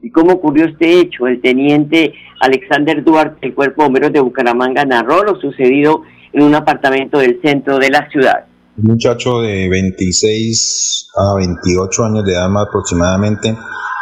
¿Y 0.00 0.10
cómo 0.10 0.32
ocurrió 0.32 0.64
este 0.64 1.00
hecho? 1.00 1.26
El 1.26 1.42
teniente 1.42 2.14
Alexander 2.40 3.04
Duarte, 3.04 3.46
el 3.46 3.54
Cuerpo 3.54 3.82
de 3.82 3.88
Bomberos 3.88 4.12
de 4.14 4.20
Bucaramanga, 4.20 4.86
narró 4.86 5.22
lo 5.22 5.38
sucedido 5.38 6.04
en 6.32 6.44
un 6.44 6.54
apartamento 6.54 7.18
del 7.18 7.42
centro 7.42 7.78
de 7.78 7.90
la 7.90 8.08
ciudad. 8.08 8.46
Un 8.78 8.92
muchacho 8.92 9.42
de 9.42 9.68
26 9.68 11.10
a 11.14 11.34
28 11.36 12.04
años 12.04 12.24
de 12.24 12.32
edad 12.32 12.48
más 12.48 12.68
aproximadamente 12.68 13.54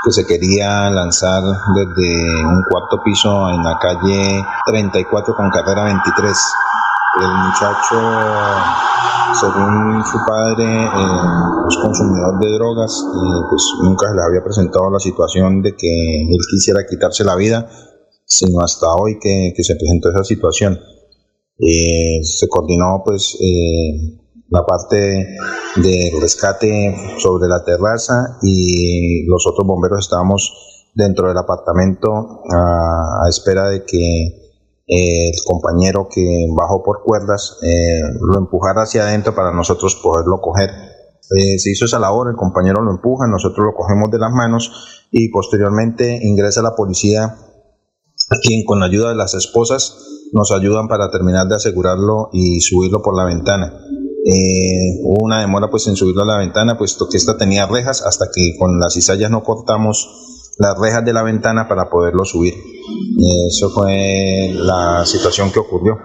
que 0.06 0.12
se 0.12 0.24
quería 0.24 0.88
lanzar 0.88 1.42
desde 1.42 2.44
un 2.44 2.62
cuarto 2.70 3.02
piso 3.04 3.50
en 3.50 3.60
la 3.64 3.76
calle 3.76 4.40
34 4.68 5.34
con 5.34 5.50
carrera 5.50 5.82
23 5.82 6.36
El 7.22 7.28
muchacho, 7.28 7.98
según 9.40 10.04
su 10.04 10.18
padre, 10.24 10.84
eh, 10.84 11.68
es 11.68 11.76
consumidor 11.82 12.38
de 12.38 12.52
drogas, 12.52 13.02
y 13.02 13.48
pues 13.50 13.62
nunca 13.82 14.08
se 14.08 14.14
le 14.14 14.22
había 14.22 14.44
presentado 14.44 14.90
la 14.92 15.00
situación 15.00 15.60
de 15.62 15.74
que 15.74 16.22
él 16.22 16.38
quisiera 16.50 16.86
quitarse 16.88 17.24
la 17.24 17.34
vida, 17.34 17.68
sino 18.24 18.60
hasta 18.60 18.86
hoy 18.94 19.18
que, 19.18 19.54
que 19.56 19.64
se 19.64 19.74
presentó 19.74 20.10
esa 20.10 20.22
situación. 20.22 20.78
Eh, 21.58 22.22
se 22.22 22.48
coordinó 22.48 23.02
pues 23.04 23.36
eh, 23.40 24.20
la 24.48 24.64
parte 24.64 25.36
del 25.76 26.20
rescate 26.20 26.94
sobre 27.18 27.48
la 27.48 27.64
terraza 27.64 28.38
y 28.42 29.26
los 29.26 29.46
otros 29.46 29.66
bomberos 29.66 30.00
estábamos 30.00 30.90
dentro 30.94 31.28
del 31.28 31.36
apartamento 31.36 32.42
a, 32.52 33.28
espera 33.28 33.68
de 33.68 33.84
que 33.84 34.46
el 34.86 35.34
compañero 35.44 36.08
que 36.08 36.46
bajó 36.56 36.82
por 36.82 37.02
cuerdas 37.02 37.58
eh, 37.62 38.00
lo 38.20 38.38
empujara 38.38 38.82
hacia 38.82 39.02
adentro 39.02 39.34
para 39.34 39.52
nosotros 39.52 39.96
poderlo 39.96 40.40
coger. 40.40 40.70
Eh, 41.36 41.58
se 41.58 41.70
hizo 41.72 41.86
esa 41.86 41.98
labor, 41.98 42.30
el 42.30 42.36
compañero 42.36 42.82
lo 42.82 42.92
empuja, 42.92 43.26
nosotros 43.26 43.66
lo 43.66 43.74
cogemos 43.74 44.12
de 44.12 44.18
las 44.18 44.30
manos 44.30 45.08
y 45.10 45.28
posteriormente 45.30 46.20
ingresa 46.22 46.62
la 46.62 46.76
policía, 46.76 47.36
quien 48.42 48.64
con 48.64 48.78
la 48.78 48.86
ayuda 48.86 49.08
de 49.08 49.16
las 49.16 49.34
esposas 49.34 50.30
nos 50.32 50.52
ayudan 50.52 50.86
para 50.86 51.10
terminar 51.10 51.48
de 51.48 51.56
asegurarlo 51.56 52.30
y 52.32 52.60
subirlo 52.60 53.02
por 53.02 53.16
la 53.16 53.24
ventana. 53.24 53.72
Eh, 54.28 54.98
hubo 55.04 55.24
una 55.24 55.40
demora 55.40 55.68
pues 55.68 55.86
en 55.86 55.94
subirlo 55.94 56.22
a 56.22 56.26
la 56.26 56.38
ventana, 56.38 56.76
puesto 56.76 57.06
que 57.08 57.16
esta 57.16 57.38
tenía 57.38 57.66
rejas, 57.66 58.04
hasta 58.04 58.26
que 58.34 58.56
con 58.58 58.80
las 58.80 58.94
cizallas 58.94 59.30
no 59.30 59.44
cortamos 59.44 60.56
las 60.58 60.74
rejas 60.80 61.04
de 61.04 61.12
la 61.12 61.22
ventana 61.22 61.68
para 61.68 61.88
poderlo 61.88 62.24
subir. 62.24 62.54
Eso 63.48 63.70
fue 63.70 64.50
la 64.52 65.04
situación 65.06 65.52
que 65.52 65.60
ocurrió. 65.60 65.98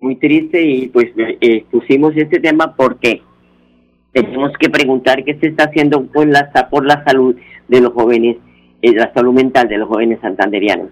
Muy 0.00 0.16
triste 0.16 0.60
y 0.60 0.88
pues 0.88 1.12
eh, 1.16 1.64
pusimos 1.70 2.12
este 2.16 2.40
tema 2.40 2.74
porque 2.74 3.22
tenemos 4.10 4.50
que 4.58 4.68
preguntar 4.68 5.22
qué 5.24 5.38
se 5.38 5.46
está 5.46 5.64
haciendo 5.64 6.04
por 6.06 6.26
la, 6.26 6.50
por 6.68 6.84
la 6.84 7.04
salud 7.04 7.36
de 7.68 7.80
los 7.80 7.92
jóvenes, 7.92 8.38
eh, 8.82 8.92
la 8.92 9.12
salud 9.14 9.32
mental 9.32 9.68
de 9.68 9.78
los 9.78 9.88
jóvenes 9.88 10.18
santanderianos. 10.20 10.88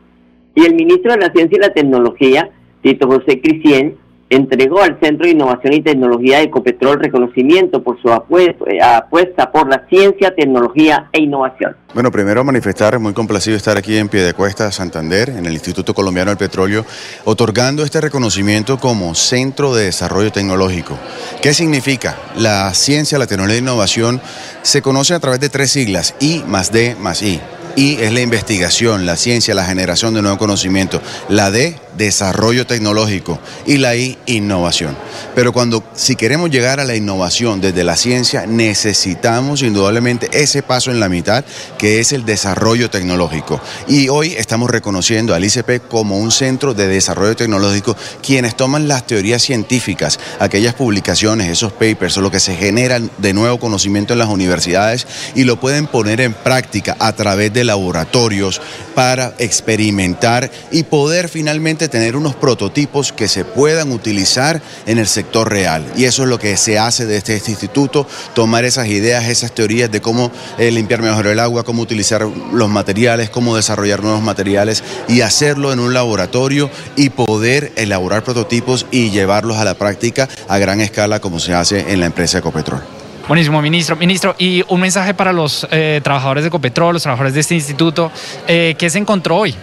Y 0.55 0.65
el 0.65 0.77
ministro 0.77 1.11
de 1.11 1.19
la 1.19 1.33
Ciencia 1.33 1.57
y 1.57 1.61
la 1.61 1.75
Tecnología, 1.75 2.51
Tito 2.83 3.09
José 3.09 3.41
Crisien, 3.41 3.97
entregó 4.31 4.81
al 4.81 4.99
Centro 5.01 5.27
de 5.27 5.33
Innovación 5.33 5.75
y 5.75 5.83
Tecnología 5.83 6.39
de 6.39 6.45
Ecopetrol 6.45 7.01
reconocimiento 7.01 7.83
por 7.83 8.01
su 8.01 8.09
eh, 8.09 8.81
apuesta 8.81 9.51
por 9.51 9.69
la 9.69 9.85
ciencia, 9.89 10.33
tecnología 10.35 11.09
e 11.13 11.21
innovación. 11.21 11.77
Bueno, 11.93 12.13
primero 12.13 12.45
manifestar, 12.45 12.97
muy 13.01 13.13
complacido 13.13 13.57
estar 13.57 13.77
aquí 13.77 13.97
en 13.97 14.09
Piedecuesta, 14.09 14.71
Santander, 14.71 15.31
en 15.31 15.45
el 15.47 15.53
Instituto 15.53 15.93
Colombiano 15.93 16.31
del 16.31 16.39
Petróleo, 16.39 16.87
otorgando 17.25 17.83
este 17.83 18.01
reconocimiento 18.01 18.79
como 18.79 19.17
Centro 19.17 19.75
de 19.75 19.87
Desarrollo 19.87 20.31
Tecnológico. 20.31 20.97
¿Qué 21.43 21.53
significa? 21.53 22.17
La 22.37 22.73
ciencia, 22.75 23.19
la 23.19 23.27
tecnología 23.27 23.57
e 23.57 23.63
innovación 23.63 24.21
se 24.63 24.81
conoce 24.81 25.15
a 25.15 25.21
través 25.21 25.41
de 25.41 25.49
tres 25.49 25.73
siglas, 25.73 26.15
I 26.21 26.45
más 26.47 26.71
D 26.71 26.95
más 27.01 27.23
I. 27.23 27.41
I 27.77 27.99
es 28.01 28.13
la 28.13 28.21
investigación, 28.21 29.07
la 29.07 29.17
ciencia, 29.17 29.55
la 29.55 29.65
generación 29.65 30.15
de 30.15 30.23
nuevo 30.23 30.39
conocimiento. 30.39 31.01
La 31.29 31.51
D, 31.51 31.77
desarrollo 32.01 32.67
tecnológico. 32.67 33.39
Y 33.67 33.77
la 33.77 33.95
innovación. 33.95 34.97
Pero 35.35 35.53
cuando, 35.53 35.85
si 35.95 36.17
queremos 36.17 36.51
llegar 36.51 36.81
a 36.81 36.85
la 36.85 36.97
innovación 36.97 37.61
desde 37.61 37.85
la 37.85 37.97
ciencia, 37.97 38.47
necesitamos 38.47 39.63
indudablemente 39.63 40.29
ese 40.33 40.63
paso 40.63 40.91
en 40.91 40.99
la 40.99 41.09
mitad, 41.09 41.45
que 41.79 42.01
es 42.01 42.13
el 42.13 42.25
desarrollo 42.25 42.91
tecnológico. 42.91 43.61
Y 43.87 44.09
hoy 44.09 44.35
estamos 44.37 44.71
reconociendo 44.71 45.35
al 45.35 45.45
ICP 45.45 45.89
como 45.89 46.19
un 46.19 46.33
centro 46.33 46.73
de 46.75 46.89
desarrollo 46.89 47.37
tecnológico, 47.37 47.97
quienes 48.23 48.57
toman 48.57 48.89
las 48.89 49.07
teorías 49.07 49.43
científicas, 49.43 50.19
aquellas 50.39 50.75
publicaciones, 50.75 51.49
esos 51.49 51.73
papers 51.73 52.17
o 52.17 52.23
lo 52.23 52.31
que 52.31 52.41
se 52.41 52.57
generan 52.57 53.11
de 53.19 53.35
nuevo 53.35 53.61
conocimiento 53.61 54.15
en 54.15 54.19
las 54.19 54.29
universidades 54.29 55.07
y 55.35 55.45
lo 55.45 55.61
pueden 55.61 55.87
poner 55.87 56.23
en 56.23 56.33
práctica 56.33 56.97
a 56.99 57.13
través 57.13 57.53
de 57.53 57.65
laboratorios 57.65 58.61
para 58.95 59.35
experimentar 59.39 60.51
y 60.71 60.85
poder 60.85 61.29
finalmente 61.29 61.90
tener 61.91 62.17
unos 62.17 62.35
prototipos 62.35 63.13
que 63.13 63.29
se 63.29 63.45
puedan 63.45 63.93
utilizar 63.93 64.63
en 64.87 64.99
el 64.99 65.07
sector 65.07 65.51
real. 65.51 65.85
Y 65.97 66.05
eso 66.05 66.23
es 66.23 66.29
lo 66.29 66.39
que 66.39 66.57
se 66.57 66.79
hace 66.79 67.07
de 67.07 67.17
este, 67.17 67.37
este 67.37 67.51
instituto, 67.51 68.07
tomar 68.35 68.65
esas 68.65 68.87
ideas, 68.87 69.29
esas 69.29 69.53
teorías 69.53 69.91
de 69.91 70.01
cómo 70.01 70.31
eh, 70.59 70.71
limpiar 70.71 71.03
mejor 71.03 71.27
el 71.27 71.41
agua, 71.41 71.65
cómo 71.65 71.83
utilizar 71.83 72.27
los 72.53 72.69
materiales, 72.69 73.31
cómo 73.31 73.57
desarrollar 73.57 74.03
nuevos 74.03 74.23
materiales 74.23 74.83
y 75.09 75.21
hacerlo 75.21 75.73
en 75.73 75.81
un 75.81 75.93
laboratorio 75.93 76.71
y 76.97 77.11
poder 77.11 77.73
elaborar 77.77 78.25
prototipos 78.25 78.87
y 78.91 79.11
llevarlos 79.11 79.59
a 79.59 79.65
la 79.65 79.75
práctica 79.75 80.29
a 80.49 80.59
gran 80.59 80.81
escala 80.81 81.21
como 81.21 81.41
se 81.41 81.55
hace 81.55 81.93
en 81.93 82.01
la 82.01 82.07
empresa 82.07 82.39
Ecopetrol. 82.39 82.83
Buenísimo, 83.29 83.63
ministro. 83.63 83.95
Ministro, 83.97 84.35
y 84.39 84.65
un 84.67 84.81
mensaje 84.81 85.15
para 85.15 85.33
los 85.33 85.67
eh, 85.71 86.01
trabajadores 86.03 86.43
de 86.43 86.49
Ecopetrol, 86.49 86.95
los 86.95 87.03
trabajadores 87.03 87.35
de 87.35 87.41
este 87.41 87.55
instituto. 87.55 88.11
Eh, 88.49 88.75
¿Qué 88.77 88.91
se 88.91 88.99
encontró 88.99 89.37
hoy? 89.37 89.55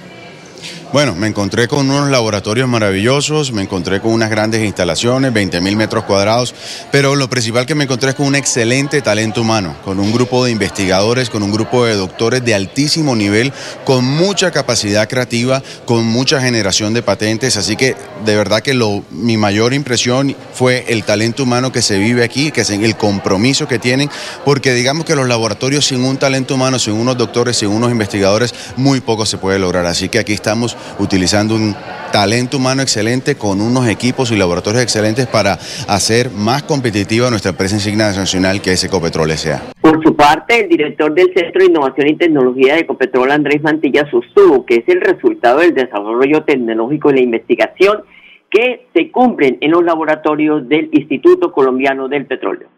Bueno, 0.94 1.16
me 1.16 1.28
encontré 1.28 1.68
con 1.68 1.90
unos 1.90 2.10
laboratorios 2.10 2.70
maravillosos, 2.70 3.52
me 3.52 3.62
encontré 3.62 4.00
con 4.00 4.14
unas 4.14 4.30
grandes 4.30 4.64
instalaciones, 4.64 5.34
20 5.34 5.60
mil 5.60 5.76
metros 5.76 6.06
cuadrados, 6.06 6.56
pero 6.94 7.14
lo 7.18 7.30
principal 7.30 7.66
que 7.66 7.76
me 7.76 7.84
encontré 7.84 8.12
es 8.12 8.16
con 8.16 8.26
un 8.26 8.36
excelente 8.36 9.02
talento 9.02 9.42
humano, 9.42 9.76
con 9.84 10.00
un 10.00 10.14
grupo 10.14 10.46
de 10.46 10.52
investigadores, 10.52 11.30
con 11.30 11.44
un 11.44 11.52
grupo 11.52 11.84
de 11.84 11.96
doctores 11.96 12.46
de 12.46 12.56
altísimo 12.56 13.18
nivel, 13.18 13.52
con 13.84 14.06
mucha 14.06 14.52
capacidad 14.52 15.10
creativa, 15.10 15.62
con 15.84 16.06
mucha 16.06 16.40
generación 16.40 16.94
de 16.94 17.04
patentes, 17.04 17.58
así 17.58 17.76
que 17.76 17.98
de 18.26 18.36
verdad 18.38 18.62
que 18.62 18.74
lo, 18.74 19.04
mi 19.12 19.36
mayor 19.36 19.74
impresión 19.74 20.38
fue 20.54 20.86
el 20.88 21.04
talento 21.04 21.44
humano 21.44 21.74
que 21.74 21.82
se 21.82 22.00
vive 22.00 22.24
aquí, 22.24 22.52
que 22.52 22.62
es 22.62 22.70
el 22.70 22.96
compromiso 22.96 23.68
que 23.68 23.78
tienen, 23.78 24.10
porque 24.46 24.74
digamos 24.74 25.04
que 25.04 25.18
los 25.18 25.28
laboratorios 25.28 25.86
sin 25.86 26.06
un 26.06 26.16
talento 26.16 26.56
humano, 26.56 26.80
sin 26.80 26.94
unos 26.94 27.18
doctores, 27.18 27.58
sin 27.58 27.68
unos 27.68 27.92
investigadores, 27.92 28.56
muy 28.78 29.02
poco 29.02 29.26
se 29.26 29.38
puede 29.38 29.60
lograr, 29.60 29.86
así 29.86 30.08
que 30.08 30.20
aquí 30.20 30.32
estamos 30.32 30.77
utilizando 31.00 31.56
un 31.56 31.76
talento 32.12 32.58
humano 32.58 32.82
excelente 32.82 33.36
con 33.36 33.62
unos 33.62 33.88
equipos 33.88 34.32
y 34.32 34.38
laboratorios 34.38 34.84
excelentes 34.84 35.28
para 35.28 35.54
hacer 35.88 36.32
más 36.32 36.64
competitiva 36.64 37.30
nuestra 37.30 37.52
empresa 37.52 37.76
insignia 37.76 38.12
nacional 38.12 38.62
que 38.62 38.72
es 38.72 38.84
Ecopetrol 38.84 39.32
S.A. 39.32 39.62
Por 39.82 40.02
su 40.04 40.16
parte, 40.16 40.62
el 40.62 40.70
director 40.70 41.14
del 41.14 41.34
Centro 41.34 41.60
de 41.62 41.66
Innovación 41.66 42.08
y 42.08 42.16
Tecnología 42.16 42.76
de 42.76 42.82
Ecopetrol, 42.82 43.32
Andrés 43.32 43.62
Mantilla, 43.62 44.10
sostuvo 44.10 44.66
que 44.66 44.76
es 44.78 44.84
el 44.88 45.02
resultado 45.02 45.60
del 45.60 45.74
desarrollo 45.74 46.44
tecnológico 46.44 47.12
y 47.12 47.16
la 47.16 47.22
investigación 47.22 48.04
que 48.50 48.88
se 48.94 49.12
cumplen 49.12 49.58
en 49.62 49.72
los 49.72 49.84
laboratorios 49.84 50.68
del 50.70 50.90
Instituto 50.94 51.52
Colombiano 51.52 52.08
del 52.08 52.26
Petróleo. 52.26 52.70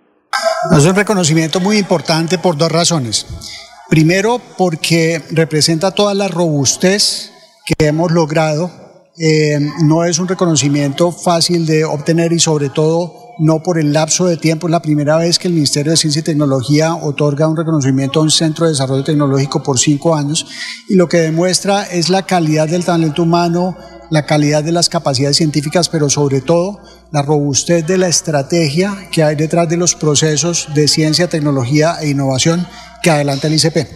Es 0.75 0.85
un 0.85 0.95
reconocimiento 0.95 1.59
muy 1.59 1.77
importante 1.77 2.37
por 2.37 2.57
dos 2.57 2.71
razones. 2.71 3.25
Primero, 3.89 4.39
porque 4.57 5.21
representa 5.31 5.91
toda 5.91 6.13
la 6.13 6.27
robustez 6.27 7.31
que 7.77 7.85
hemos 7.85 8.11
logrado. 8.11 8.71
Eh, 9.17 9.59
no 9.83 10.05
es 10.05 10.17
un 10.17 10.27
reconocimiento 10.27 11.11
fácil 11.11 11.65
de 11.65 11.83
obtener 11.83 12.31
y 12.31 12.39
sobre 12.39 12.69
todo 12.69 13.13
no 13.37 13.61
por 13.61 13.77
el 13.77 13.93
lapso 13.93 14.25
de 14.25 14.37
tiempo. 14.37 14.67
Es 14.67 14.71
la 14.71 14.81
primera 14.81 15.17
vez 15.17 15.37
que 15.37 15.49
el 15.49 15.53
Ministerio 15.53 15.91
de 15.91 15.97
Ciencia 15.97 16.21
y 16.21 16.23
Tecnología 16.23 16.95
otorga 16.95 17.47
un 17.47 17.57
reconocimiento 17.57 18.19
a 18.19 18.23
un 18.23 18.31
centro 18.31 18.65
de 18.65 18.71
desarrollo 18.71 19.03
tecnológico 19.03 19.61
por 19.61 19.77
cinco 19.77 20.15
años 20.15 20.45
y 20.87 20.95
lo 20.95 21.07
que 21.07 21.17
demuestra 21.17 21.83
es 21.83 22.09
la 22.09 22.23
calidad 22.23 22.69
del 22.69 22.85
talento 22.85 23.23
humano, 23.23 23.77
la 24.09 24.25
calidad 24.25 24.63
de 24.63 24.71
las 24.71 24.89
capacidades 24.89 25.37
científicas, 25.37 25.89
pero 25.89 26.09
sobre 26.09 26.41
todo 26.41 26.79
la 27.11 27.21
robustez 27.21 27.85
de 27.85 27.97
la 27.97 28.07
estrategia 28.07 29.09
que 29.11 29.23
hay 29.23 29.35
detrás 29.35 29.67
de 29.69 29.77
los 29.77 29.95
procesos 29.95 30.69
de 30.73 30.87
ciencia, 30.87 31.29
tecnología 31.29 31.97
e 32.01 32.09
innovación 32.09 32.65
que 33.03 33.11
adelanta 33.11 33.47
el 33.47 33.55
ICP. 33.55 33.87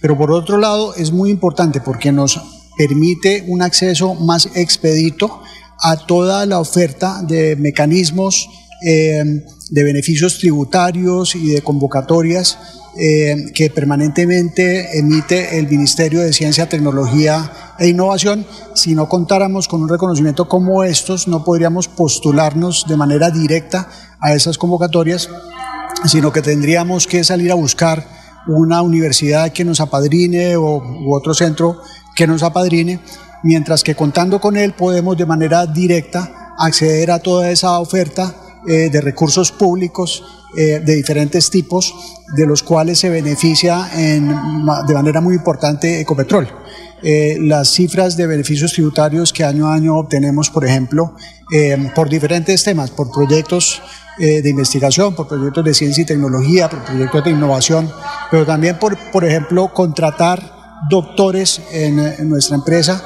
Pero 0.00 0.16
por 0.16 0.32
otro 0.32 0.56
lado 0.56 0.94
es 0.94 1.12
muy 1.12 1.30
importante 1.30 1.80
porque 1.80 2.12
nos 2.12 2.59
permite 2.80 3.44
un 3.46 3.60
acceso 3.60 4.14
más 4.14 4.48
expedito 4.54 5.42
a 5.82 5.98
toda 5.98 6.46
la 6.46 6.58
oferta 6.60 7.20
de 7.22 7.54
mecanismos 7.56 8.48
eh, 8.82 9.44
de 9.70 9.82
beneficios 9.84 10.38
tributarios 10.38 11.34
y 11.34 11.50
de 11.50 11.60
convocatorias 11.60 12.56
eh, 12.96 13.52
que 13.54 13.68
permanentemente 13.68 14.98
emite 14.98 15.58
el 15.58 15.68
Ministerio 15.68 16.20
de 16.20 16.32
Ciencia, 16.32 16.70
Tecnología 16.70 17.52
e 17.78 17.88
Innovación. 17.88 18.46
Si 18.74 18.94
no 18.94 19.10
contáramos 19.10 19.68
con 19.68 19.82
un 19.82 19.90
reconocimiento 19.90 20.48
como 20.48 20.82
estos, 20.82 21.28
no 21.28 21.44
podríamos 21.44 21.86
postularnos 21.86 22.86
de 22.88 22.96
manera 22.96 23.30
directa 23.30 23.90
a 24.20 24.32
esas 24.32 24.56
convocatorias, 24.56 25.28
sino 26.06 26.32
que 26.32 26.40
tendríamos 26.40 27.06
que 27.06 27.24
salir 27.24 27.52
a 27.52 27.56
buscar 27.56 28.06
una 28.46 28.80
universidad 28.80 29.52
que 29.52 29.66
nos 29.66 29.80
apadrine 29.80 30.56
o, 30.56 30.78
u 30.78 31.14
otro 31.14 31.34
centro 31.34 31.82
que 32.14 32.26
nos 32.26 32.42
apadrine, 32.42 33.00
mientras 33.42 33.82
que 33.82 33.94
contando 33.94 34.40
con 34.40 34.56
él 34.56 34.72
podemos 34.72 35.16
de 35.16 35.26
manera 35.26 35.66
directa 35.66 36.54
acceder 36.58 37.10
a 37.10 37.18
toda 37.18 37.50
esa 37.50 37.78
oferta 37.78 38.34
eh, 38.68 38.90
de 38.90 39.00
recursos 39.00 39.52
públicos 39.52 40.22
eh, 40.56 40.80
de 40.84 40.96
diferentes 40.96 41.48
tipos, 41.48 41.94
de 42.34 42.44
los 42.44 42.64
cuales 42.64 42.98
se 42.98 43.08
beneficia 43.08 43.88
en, 43.94 44.26
de 44.28 44.94
manera 44.94 45.20
muy 45.20 45.36
importante 45.36 46.00
Ecopetrol. 46.00 46.48
eh, 47.02 47.38
las 47.40 47.68
cifras 47.68 48.16
de 48.16 48.26
beneficios 48.26 48.72
tributarios 48.72 49.32
que 49.32 49.44
año 49.44 49.68
a 49.68 49.74
año 49.74 49.96
obtenemos, 49.96 50.50
por 50.50 50.64
ejemplo, 50.64 51.14
eh, 51.52 51.90
por 51.94 52.08
diferentes 52.08 52.64
temas, 52.64 52.90
por 52.90 53.12
proyectos 53.12 53.80
de 54.18 54.50
investigación, 54.50 55.14
por 55.14 55.26
proyectos 55.28 55.64
de 55.64 55.72
ciencia 55.72 56.02
y 56.02 56.04
tecnología, 56.04 56.68
por 56.68 56.84
proyectos 56.84 57.24
de 57.24 57.30
innovación, 57.30 57.90
pero 58.30 58.44
también 58.44 58.78
por, 58.78 58.98
por 59.10 59.24
ejemplo, 59.24 59.72
contratar 59.72 60.59
doctores 60.88 61.60
en, 61.72 61.98
en 61.98 62.28
nuestra 62.28 62.56
empresa, 62.56 63.02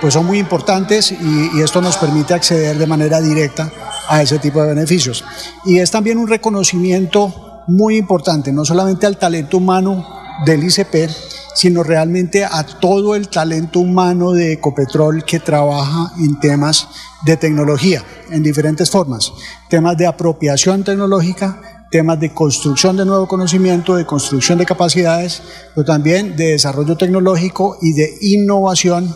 pues 0.00 0.14
son 0.14 0.26
muy 0.26 0.38
importantes 0.38 1.12
y, 1.12 1.50
y 1.54 1.62
esto 1.62 1.80
nos 1.80 1.96
permite 1.96 2.34
acceder 2.34 2.76
de 2.76 2.86
manera 2.86 3.20
directa 3.20 3.70
a 4.08 4.22
ese 4.22 4.38
tipo 4.38 4.60
de 4.60 4.68
beneficios. 4.68 5.24
Y 5.64 5.78
es 5.78 5.90
también 5.90 6.18
un 6.18 6.28
reconocimiento 6.28 7.62
muy 7.68 7.96
importante, 7.96 8.52
no 8.52 8.64
solamente 8.64 9.06
al 9.06 9.16
talento 9.16 9.58
humano 9.58 10.06
del 10.44 10.64
ICP, 10.64 11.10
sino 11.54 11.82
realmente 11.82 12.44
a 12.44 12.64
todo 12.64 13.14
el 13.14 13.28
talento 13.28 13.80
humano 13.80 14.32
de 14.32 14.54
Ecopetrol 14.54 15.24
que 15.24 15.40
trabaja 15.40 16.12
en 16.18 16.38
temas 16.40 16.88
de 17.24 17.36
tecnología, 17.36 18.02
en 18.30 18.42
diferentes 18.42 18.90
formas, 18.90 19.32
temas 19.68 19.96
de 19.96 20.06
apropiación 20.06 20.84
tecnológica, 20.84 21.60
temas 21.90 22.20
de 22.20 22.30
construcción 22.30 22.96
de 22.96 23.04
nuevo 23.04 23.26
conocimiento, 23.26 23.96
de 23.96 24.06
construcción 24.06 24.58
de 24.58 24.64
capacidades, 24.64 25.70
pero 25.74 25.84
también 25.84 26.36
de 26.36 26.52
desarrollo 26.52 26.96
tecnológico 26.96 27.76
y 27.82 27.92
de 27.92 28.10
innovación 28.20 29.08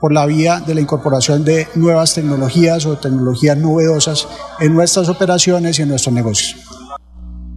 por 0.00 0.12
la 0.12 0.26
vía 0.26 0.60
de 0.66 0.74
la 0.74 0.80
incorporación 0.80 1.44
de 1.44 1.66
nuevas 1.74 2.14
tecnologías 2.14 2.86
o 2.86 2.98
tecnologías 2.98 3.56
novedosas 3.56 4.28
en 4.60 4.74
nuestras 4.74 5.08
operaciones 5.08 5.78
y 5.78 5.82
en 5.82 5.88
nuestros 5.88 6.14
negocios. 6.14 6.56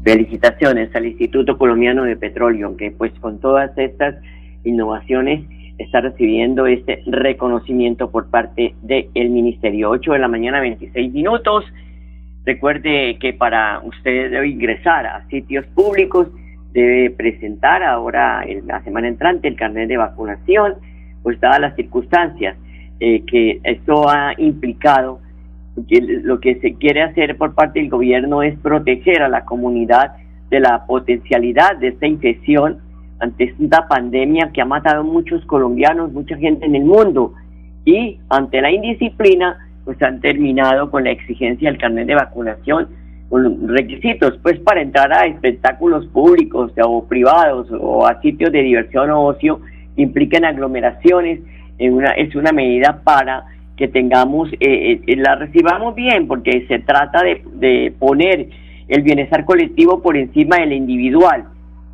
Felicitaciones 0.03 0.93
al 0.95 1.05
Instituto 1.05 1.57
Colombiano 1.57 2.03
de 2.03 2.15
Petróleo, 2.15 2.75
que 2.77 2.91
pues 2.91 3.11
con 3.19 3.39
todas 3.39 3.77
estas 3.77 4.15
innovaciones 4.63 5.45
está 5.77 6.01
recibiendo 6.01 6.65
este 6.67 7.03
reconocimiento 7.05 8.09
por 8.09 8.29
parte 8.29 8.75
del 8.81 9.29
Ministerio. 9.29 9.89
8 9.89 10.13
de 10.13 10.19
la 10.19 10.27
mañana, 10.27 10.59
26 10.59 11.13
minutos. 11.13 11.65
Recuerde 12.49 13.19
que 13.19 13.33
para 13.33 13.79
usted 13.81 14.31
debe 14.31 14.47
ingresar 14.47 15.05
a 15.05 15.23
sitios 15.27 15.67
públicos, 15.67 16.29
debe 16.71 17.11
presentar 17.11 17.83
ahora 17.83 18.43
en 18.43 18.65
la 18.65 18.81
semana 18.83 19.07
entrante 19.07 19.47
el 19.47 19.55
carnet 19.55 19.87
de 19.87 19.97
vacunación, 19.97 20.73
pues 21.21 21.39
dadas 21.39 21.59
las 21.59 21.75
circunstancias 21.75 22.57
eh, 22.99 23.23
que 23.27 23.59
esto 23.63 24.09
ha 24.09 24.33
implicado 24.39 25.19
lo 26.23 26.39
que 26.39 26.55
se 26.59 26.73
quiere 26.73 27.03
hacer 27.03 27.37
por 27.37 27.53
parte 27.53 27.81
del 27.81 27.89
gobierno 27.91 28.41
es 28.41 28.57
proteger 28.57 29.21
a 29.21 29.29
la 29.29 29.45
comunidad 29.45 30.15
de 30.49 30.59
la 30.59 30.87
potencialidad 30.87 31.77
de 31.77 31.89
esta 31.89 32.07
infección 32.07 32.79
ante 33.19 33.43
esta 33.43 33.87
pandemia 33.87 34.49
que 34.51 34.61
ha 34.63 34.65
matado 34.65 35.03
muchos 35.03 35.45
colombianos, 35.45 36.11
mucha 36.11 36.35
gente 36.35 36.65
en 36.65 36.73
el 36.73 36.83
mundo. 36.83 37.35
Y 37.85 38.19
ante 38.27 38.59
la 38.59 38.71
indisciplina, 38.71 39.68
pues 39.85 40.01
han 40.01 40.19
terminado 40.21 40.89
con 40.91 41.03
la 41.03 41.11
exigencia 41.11 41.69
del 41.69 41.79
carnet 41.79 42.07
de 42.07 42.15
vacunación, 42.15 42.87
con 43.29 43.67
requisitos, 43.67 44.39
pues 44.41 44.59
para 44.59 44.81
entrar 44.81 45.13
a 45.13 45.25
espectáculos 45.25 46.07
públicos 46.07 46.71
o 46.83 47.05
privados 47.05 47.67
o 47.71 48.05
a 48.07 48.19
sitios 48.21 48.51
de 48.51 48.63
diversión 48.63 49.11
o 49.11 49.25
ocio 49.25 49.61
que 49.95 50.01
impliquen 50.01 50.45
aglomeraciones, 50.45 51.39
es 51.77 52.35
una 52.35 52.51
medida 52.51 53.01
para 53.03 53.45
que 53.77 53.87
tengamos, 53.87 54.51
eh, 54.59 54.99
eh, 55.07 55.15
la 55.15 55.35
recibamos 55.35 55.95
bien, 55.95 56.27
porque 56.27 56.65
se 56.67 56.79
trata 56.79 57.23
de, 57.23 57.41
de, 57.53 57.93
poner 57.97 58.49
el 58.89 59.03
bienestar 59.03 59.45
colectivo 59.45 60.01
por 60.01 60.17
encima 60.17 60.57
del 60.57 60.73
individual. 60.73 61.45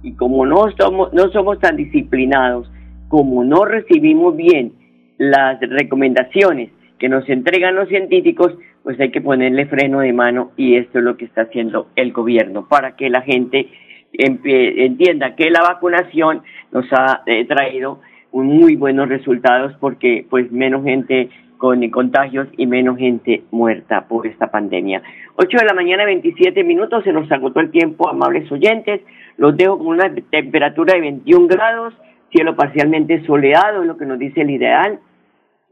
Y 0.02 0.14
como 0.14 0.48
no 0.48 0.66
somos, 0.80 1.14
no 1.14 1.30
somos 1.30 1.60
tan 1.60 1.76
disciplinados, 1.78 2.72
como 3.08 3.44
no 3.44 3.66
recibimos 3.66 4.36
bien 4.36 4.74
las 5.20 5.60
recomendaciones 5.60 6.70
que 7.00 7.10
nos 7.10 7.28
entregan 7.30 7.76
los 7.76 7.90
científicos, 7.90 8.56
pues 8.84 9.00
hay 9.00 9.12
que 9.12 9.22
ponerle 9.22 9.66
freno 9.66 10.00
de 10.00 10.14
mano 10.14 10.52
y 10.58 10.76
esto 10.76 11.00
es 11.00 11.06
lo 11.06 11.18
que 11.18 11.26
está 11.26 11.42
haciendo 11.42 11.88
el 11.96 12.12
gobierno 12.12 12.68
para 12.68 12.96
que 12.96 13.10
la 13.10 13.22
gente 13.22 13.68
entienda 14.14 15.36
que 15.36 15.50
la 15.50 15.62
vacunación 15.62 16.44
nos 16.72 16.86
ha 16.94 17.24
eh, 17.26 17.46
traído 17.46 18.00
muy 18.32 18.76
buenos 18.76 19.10
resultados 19.10 19.74
porque 19.80 20.26
pues 20.30 20.52
menos 20.52 20.84
gente 20.84 21.30
con 21.58 21.90
contagios 21.90 22.48
y 22.58 22.68
menos 22.68 22.98
gente 22.98 23.44
muerta 23.52 24.08
por 24.08 24.28
esta 24.28 24.52
pandemia. 24.52 25.02
8 25.36 25.58
de 25.58 25.66
la 25.66 25.74
mañana, 25.74 26.06
27 26.06 26.64
minutos, 26.64 27.04
se 27.04 27.14
nos 27.14 27.32
agotó 27.32 27.60
el 27.60 27.72
tiempo, 27.72 28.10
amables 28.10 28.52
oyentes. 28.52 29.02
Los 29.38 29.56
dejo 29.58 29.78
con 29.78 29.88
una 29.88 30.14
temperatura 30.30 30.94
de 30.94 31.02
21 31.02 31.48
grados, 31.48 31.94
cielo 32.32 32.56
parcialmente 32.56 33.26
soleado, 33.26 33.82
es 33.82 33.88
lo 33.88 33.98
que 33.98 34.06
nos 34.06 34.20
dice 34.20 34.42
el 34.42 34.52
ideal. 34.52 35.00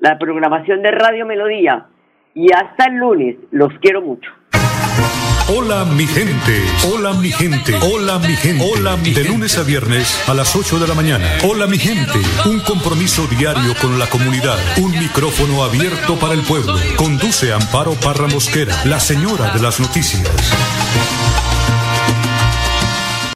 La 0.04 0.20
programación 0.20 0.82
de 0.82 0.92
Radio 0.92 1.26
Melodía. 1.26 1.86
Y 2.36 2.52
hasta 2.52 2.88
el 2.88 2.96
lunes, 2.96 3.38
los 3.52 3.72
quiero 3.80 4.02
mucho. 4.02 4.30
Hola 5.48 5.86
mi 5.86 6.06
gente, 6.06 6.62
hola 6.94 7.14
mi 7.14 7.32
gente, 7.32 7.74
hola 7.82 8.20
mi 8.20 8.36
gente, 8.36 8.66
hola 8.70 8.98
mi 8.98 9.14
De 9.14 9.24
lunes 9.24 9.58
a 9.58 9.64
viernes 9.64 10.28
a 10.28 10.34
las 10.34 10.58
8 10.58 10.78
de 10.80 10.90
la 10.90 10.94
mañana. 10.94 11.26
Hola 11.48 11.68
mi 11.68 11.78
gente, 11.78 12.20
un 12.46 12.60
compromiso 12.60 13.28
diario 13.28 13.74
con 13.82 13.98
la 13.98 14.08
comunidad, 14.08 14.58
un 14.82 14.92
micrófono 14.92 15.64
abierto 15.64 16.20
para 16.20 16.34
el 16.34 16.42
pueblo. 16.42 16.76
Conduce 16.98 17.54
Amparo 17.54 17.94
Parra 17.94 18.28
Mosquera, 18.28 18.76
la 18.84 19.00
señora 19.00 19.54
de 19.54 19.62
las 19.62 19.80
noticias. 19.80 20.30